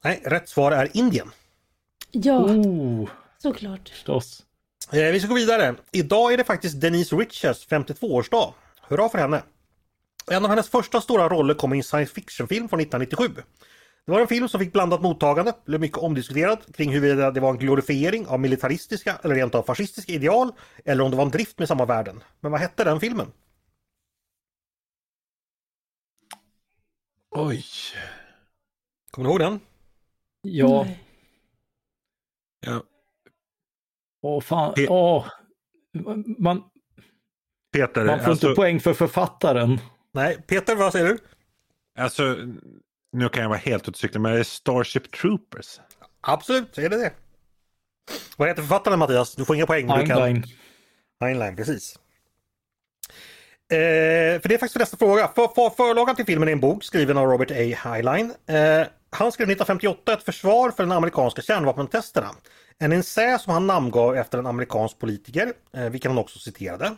[0.05, 1.31] Nej, rätt svar är Indien.
[2.11, 3.09] Ja, Oh,
[3.39, 3.89] såklart.
[3.89, 4.43] förstås.
[4.93, 5.75] Eh, vi ska gå vidare.
[5.93, 8.55] Idag är det faktiskt Denise Richards 52-årsdag.
[8.81, 9.43] Hurra för henne!
[10.31, 13.43] En av hennes första stora roller kom i en science fiction-film från 1997.
[14.07, 17.51] Det var en film som fick blandat mottagande, blev mycket omdiskuterad kring huruvida det var
[17.51, 20.53] en glorifiering av militaristiska eller rent av fascistiska ideal
[20.85, 22.23] eller om det var en drift med samma värden.
[22.41, 23.33] Men vad hette den filmen?
[27.39, 27.65] Oj.
[29.11, 29.61] Kommer du ihåg den?
[30.43, 31.03] Ja, Nej.
[32.61, 32.83] Ja.
[34.23, 35.27] åh fan, Pe- åh.
[36.39, 36.63] Man,
[37.73, 39.79] Peter, man får alltså, inte poäng för författaren.
[40.13, 41.19] Nej, Peter vad säger du?
[41.99, 42.37] alltså,
[43.13, 45.81] nu kan jag vara helt ute cykla, men det är Starship Troopers.
[46.21, 47.13] Absolut, är det det.
[48.37, 49.35] Vad heter författaren Mattias?
[49.35, 49.87] Du får inga poäng.
[49.87, 50.43] Du kan...
[51.21, 51.99] Heinlein, precis.
[53.69, 55.29] Eh, för det är faktiskt nästa fråga.
[55.35, 57.77] För, för, förlagan till filmen är en bok skriven av Robert A.
[57.85, 58.33] Heinlein.
[58.47, 62.31] Eh, han skrev 1958 ett försvar för de amerikanska kärnvapentesterna.
[62.79, 66.97] En essä som han namngav efter en amerikansk politiker, eh, vilken han också citerade.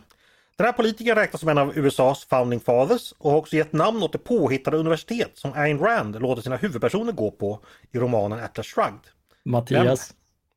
[0.56, 4.02] Den här politikern räknas som en av USAs founding fathers och har också gett namn
[4.02, 7.60] åt det påhittade universitet som Ayn Rand låter sina huvudpersoner gå på
[7.92, 9.00] i romanen Atlas Shrugged.
[9.44, 10.14] Mattias.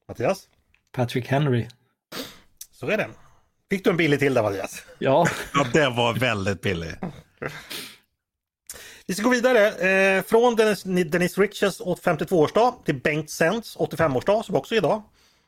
[0.07, 0.47] Mattias?
[0.91, 1.67] Patrick Henry.
[2.71, 3.07] Så är det.
[3.71, 4.83] Fick du en billig till där Mattias?
[4.99, 5.27] Ja.
[5.53, 6.95] Ja, det var väldigt billigt.
[9.07, 9.67] Vi ska gå vidare.
[10.17, 15.01] Eh, från Dennis, Dennis Riches 52-årsdag till Bengt Sens 85-årsdag som också är idag.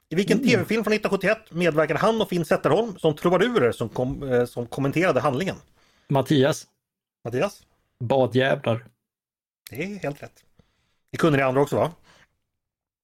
[0.09, 4.45] I vilken tv-film från 1971 medverkade han och Finn Zetterholm som trubadurer som, kom, eh,
[4.45, 5.55] som kommenterade handlingen?
[6.09, 6.67] Mattias.
[7.25, 7.61] Mattias?
[7.99, 8.85] Badjävlar.
[9.69, 10.43] Det är helt rätt.
[11.11, 11.91] Det kunde ni andra också va?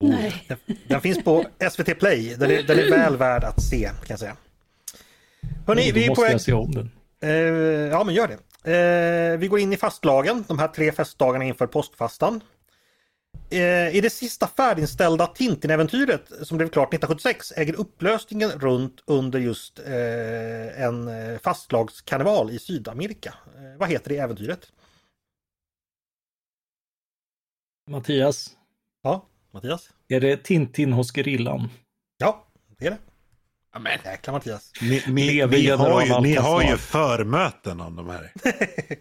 [0.03, 0.45] Nej.
[0.47, 0.57] Den,
[0.87, 2.35] den finns på SVT Play.
[2.35, 4.35] Den är, den är väl värd att se kan jag säga.
[5.67, 6.33] Hörrni, vi är på väg...
[6.33, 6.91] jag se om den.
[7.21, 7.29] Eh,
[7.91, 8.37] ja, men gör det.
[8.63, 12.41] Eh, vi går in i fastlagen, de här tre festdagarna inför påskfastan.
[13.51, 19.79] Eh, I det sista färdiginställda Tintin-äventyret som blev klart 1976 äger upplösningen runt under just
[19.79, 23.33] eh, en eh, fastlagskarneval i Sydamerika.
[23.57, 24.71] Eh, vad heter det äventyret?
[27.89, 28.57] Mattias.
[29.03, 29.89] Ja, Mattias?
[30.07, 31.69] Är det Tintin hos gerillan?
[32.17, 32.47] Ja,
[32.77, 32.97] det är det.
[33.71, 33.99] Amen.
[34.05, 34.71] Jäkla Mattias.
[34.81, 38.33] Ni, ni, ni, har, ju, ni har ju förmöten om de här.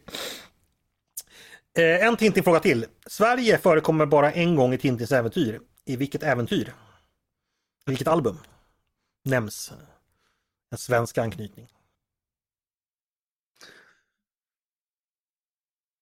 [1.79, 2.87] Eh, en Tintin-fråga till.
[3.07, 5.61] Sverige förekommer bara en gång i Tintins äventyr.
[5.85, 6.75] I vilket äventyr?
[7.87, 8.39] I vilket album?
[9.25, 9.73] Nämns
[10.71, 11.69] en svensk anknytning.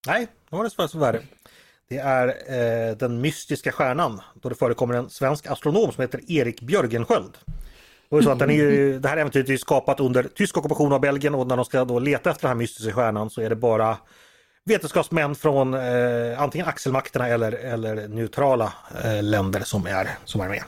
[0.07, 1.23] Nej, det var det svårast värre.
[1.89, 6.61] Det är eh, Den mystiska stjärnan då det förekommer en svensk astronom som heter Erik
[6.61, 7.39] Björgensköld.
[8.09, 10.57] Det, är så att den är ju, det här äventyret är ju skapat under tysk
[10.57, 13.41] ockupation av Belgien och när de ska då leta efter den här mystiska stjärnan så
[13.41, 13.97] är det bara
[14.65, 18.73] vetenskapsmän från eh, antingen axelmakterna eller, eller neutrala
[19.05, 20.63] eh, länder som är, som är med.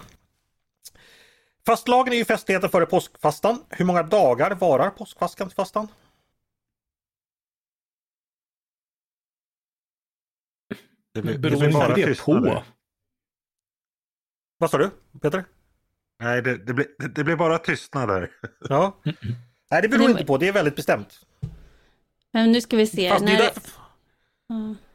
[1.66, 3.64] Fastlagen är ju festligheten före påskfastan.
[3.68, 5.51] Hur många dagar varar påskfastan?
[5.51, 5.89] Fastan?
[11.14, 12.62] Det blir, det Beror blir bara det på?
[14.59, 15.45] Vad sa du Peter?
[16.18, 18.30] Nej, det, det, blir, det, det blir bara tystnader.
[18.68, 18.96] Ja.
[19.70, 21.20] Nej det beror inte på, det är väldigt bestämt.
[22.32, 23.10] Men nu ska vi se.
[23.10, 23.42] Fast det, är När...
[23.42, 23.62] därför,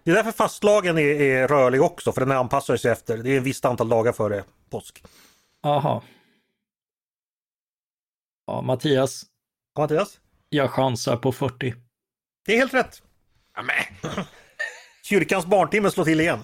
[0.03, 3.37] det är därför fastlagen är, är rörlig också för den anpassar sig efter, det är
[3.37, 5.03] ett visst antal dagar före påsk.
[5.63, 6.03] Aha.
[8.45, 9.25] Ja, Mattias.
[9.75, 10.19] Ja, Mattias?
[10.49, 11.75] Jag chansar på 40.
[12.45, 13.01] Det är helt rätt.
[15.03, 16.39] Kyrkans barntimme slår till igen.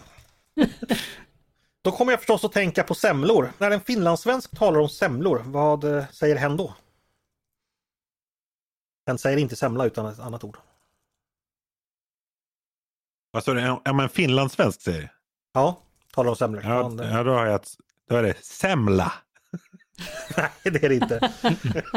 [1.81, 3.51] Då kommer jag förstås att tänka på semlor.
[3.57, 6.73] När en finlandssvensk talar om semlor, vad eh, säger hen då?
[9.07, 10.57] Hen säger inte semla utan ett annat ord.
[13.31, 13.61] Vad sa du?
[13.61, 15.11] Ja, men finlandssvensk säger.
[15.53, 15.81] Ja,
[16.13, 16.63] talar om semlor.
[16.63, 17.69] Ja, Man, eh, ja, då har jag ett,
[18.09, 19.13] då är det semla.
[20.37, 21.31] Nej, det är det inte.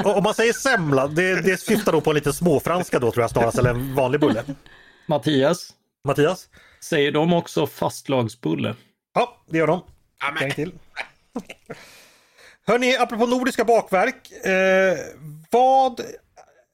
[0.04, 3.30] Om man säger semla, det, det syftar då på en liten småfranska då tror jag
[3.30, 4.44] snarast, eller en vanlig bulle.
[5.06, 5.74] Mattias.
[6.04, 6.48] Mattias?
[6.80, 8.76] Säger de också fastlagsbulle?
[9.12, 9.82] Ja, det gör de.
[10.38, 10.72] Tänk till.
[12.66, 14.32] Hörni, apropå nordiska bakverk.
[14.46, 14.98] Eh,
[15.50, 16.00] vad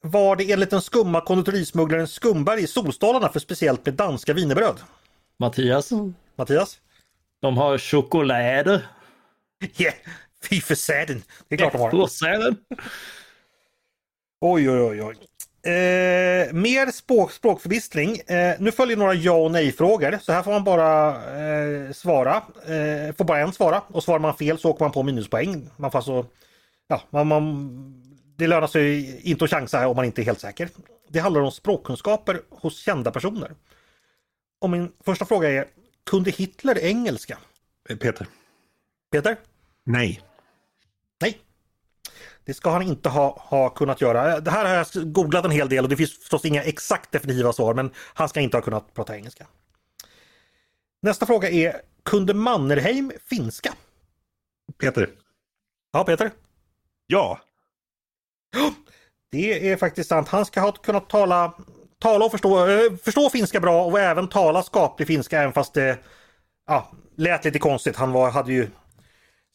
[0.01, 4.79] var det enligt den skumma konditorismugglaren Skumberg i Solstolarna för speciellt med danska wienerbröd?
[5.39, 5.89] Mattias.
[6.35, 6.79] Mattias?
[7.41, 8.81] De har choklad.
[9.77, 9.93] Yeah,
[10.49, 11.23] fy för säden.
[11.47, 11.91] Det är klart de har.
[11.91, 12.57] Påsäden.
[14.41, 15.01] Oj, oj, oj.
[15.01, 15.28] oj.
[15.63, 18.17] Eh, mer språk, språkförbistring.
[18.17, 20.19] Eh, nu följer några ja och nej-frågor.
[20.21, 22.35] Så här får man bara eh, svara.
[22.65, 23.81] Eh, får bara en svara.
[23.87, 25.69] Och svarar man fel så åker man på minuspoäng.
[25.77, 26.25] Man får alltså,
[26.87, 27.69] ja, man, man,
[28.35, 30.69] det lönar sig inte att chansa om man inte är helt säker.
[31.09, 33.51] Det handlar om språkkunskaper hos kända personer.
[34.61, 35.65] Och min första fråga är,
[36.05, 37.37] kunde Hitler engelska?
[37.89, 38.27] Eh, Peter.
[39.11, 39.37] Peter?
[39.83, 40.21] Nej.
[40.21, 40.28] Nej.
[42.45, 44.39] Det ska han inte ha, ha kunnat göra.
[44.39, 47.53] Det här har jag googlat en hel del och det finns förstås inga exakt definitiva
[47.53, 49.47] svar men han ska inte ha kunnat prata engelska.
[51.01, 53.73] Nästa fråga är, kunde Mannerheim finska?
[54.81, 55.09] Peter.
[55.91, 56.31] Ja, Peter?
[57.07, 57.39] Ja.
[59.31, 60.27] Det är faktiskt sant.
[60.27, 61.53] Han ska ha kunnat tala,
[61.99, 65.99] tala och förstå, eh, förstå finska bra och även tala skaplig finska även fast det
[66.67, 67.95] ja, lät lite konstigt.
[67.95, 68.69] Han var, hade ju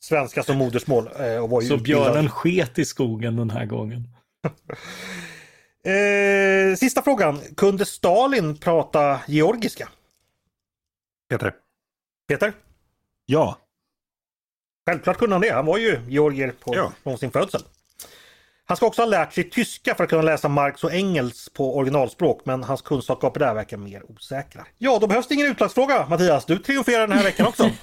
[0.05, 1.09] svenska som modersmål.
[1.19, 4.09] eh, Och var ju Så björnen sket i skogen den här gången.
[5.87, 7.41] Eh, sista frågan.
[7.57, 9.89] Kunde Stalin prata georgiska?
[11.31, 11.55] Peter.
[12.29, 12.53] Peter?
[13.27, 13.59] Ja.
[14.91, 15.53] Självklart kunde han det.
[15.53, 16.93] Han var ju georgier på, Ja.
[17.03, 17.61] från sin födsel.
[18.65, 21.77] Han ska också ha lärt sig tyska för att kunna läsa Marx och Engels på
[21.77, 24.67] originalspråk men hans kunskaper där verkar mer osäkra.
[24.79, 26.45] Ja, då behövs det ingen utslagsfråga Mattias.
[26.45, 27.71] Du triumferar den här veckan också.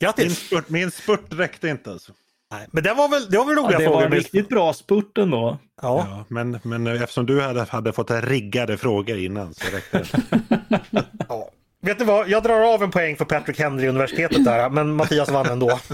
[0.00, 0.46] Min Grattis!
[0.46, 2.12] spurt, min spurt räckte inte alltså.
[2.50, 3.96] Nej, men det var väl, det var väl roliga Ja, det frågor.
[4.00, 5.58] var en riktigt bra spurt ändå.
[5.82, 6.06] Ja.
[6.10, 11.04] Ja, men, men eftersom du hade, hade fått riggade frågor innan så räckte det.
[11.28, 11.50] Ja.
[11.82, 15.28] Vet du vad, jag drar av en poäng för Patrick Henry universitetet där, men Mattias
[15.30, 15.80] vann ändå.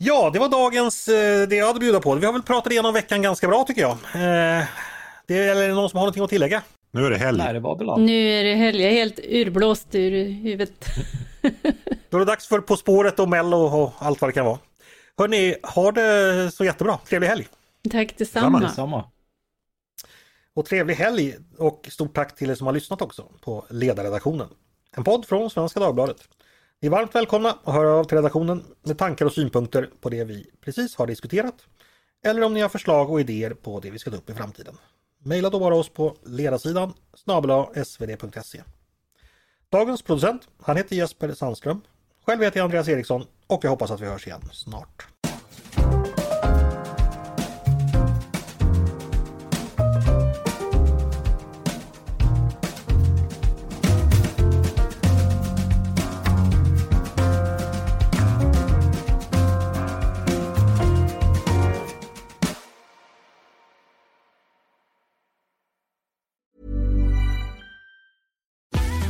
[0.00, 2.14] Ja, det var dagens, eh, det jag hade att bjuda på.
[2.14, 3.90] Vi har väl pratat igenom veckan ganska bra tycker jag.
[3.90, 4.64] Eh,
[5.26, 6.62] Det är, eller någon som har någonting att tillägga?
[6.90, 7.38] Nu är det helg.
[7.38, 7.96] Nej, det.
[7.98, 10.86] Nu är det helg, jag är helt urblåst ur huvudet.
[12.10, 14.58] Då är det dags för På spåret och Mello och allt vad det kan vara.
[15.18, 16.98] Hörni, ha det så jättebra.
[17.08, 17.48] Trevlig helg!
[17.90, 18.60] Tack detsamma.
[18.60, 19.04] Detsamma.
[20.54, 24.48] Och trevlig helg och stort tack till er som har lyssnat också på Ledarredaktionen.
[24.96, 26.28] En podd från Svenska Dagbladet.
[26.80, 30.24] Ni är varmt välkomna att höra av till redaktionen med tankar och synpunkter på det
[30.24, 31.54] vi precis har diskuterat.
[32.24, 34.78] Eller om ni har förslag och idéer på det vi ska ta upp i framtiden.
[35.24, 38.62] Maila då bara oss på ledarsidan snabel svd.se.
[39.70, 41.80] Dagens producent, han heter Jesper Sandström.
[42.26, 45.06] Själv heter jag Andreas Eriksson och jag hoppas att vi hörs igen snart.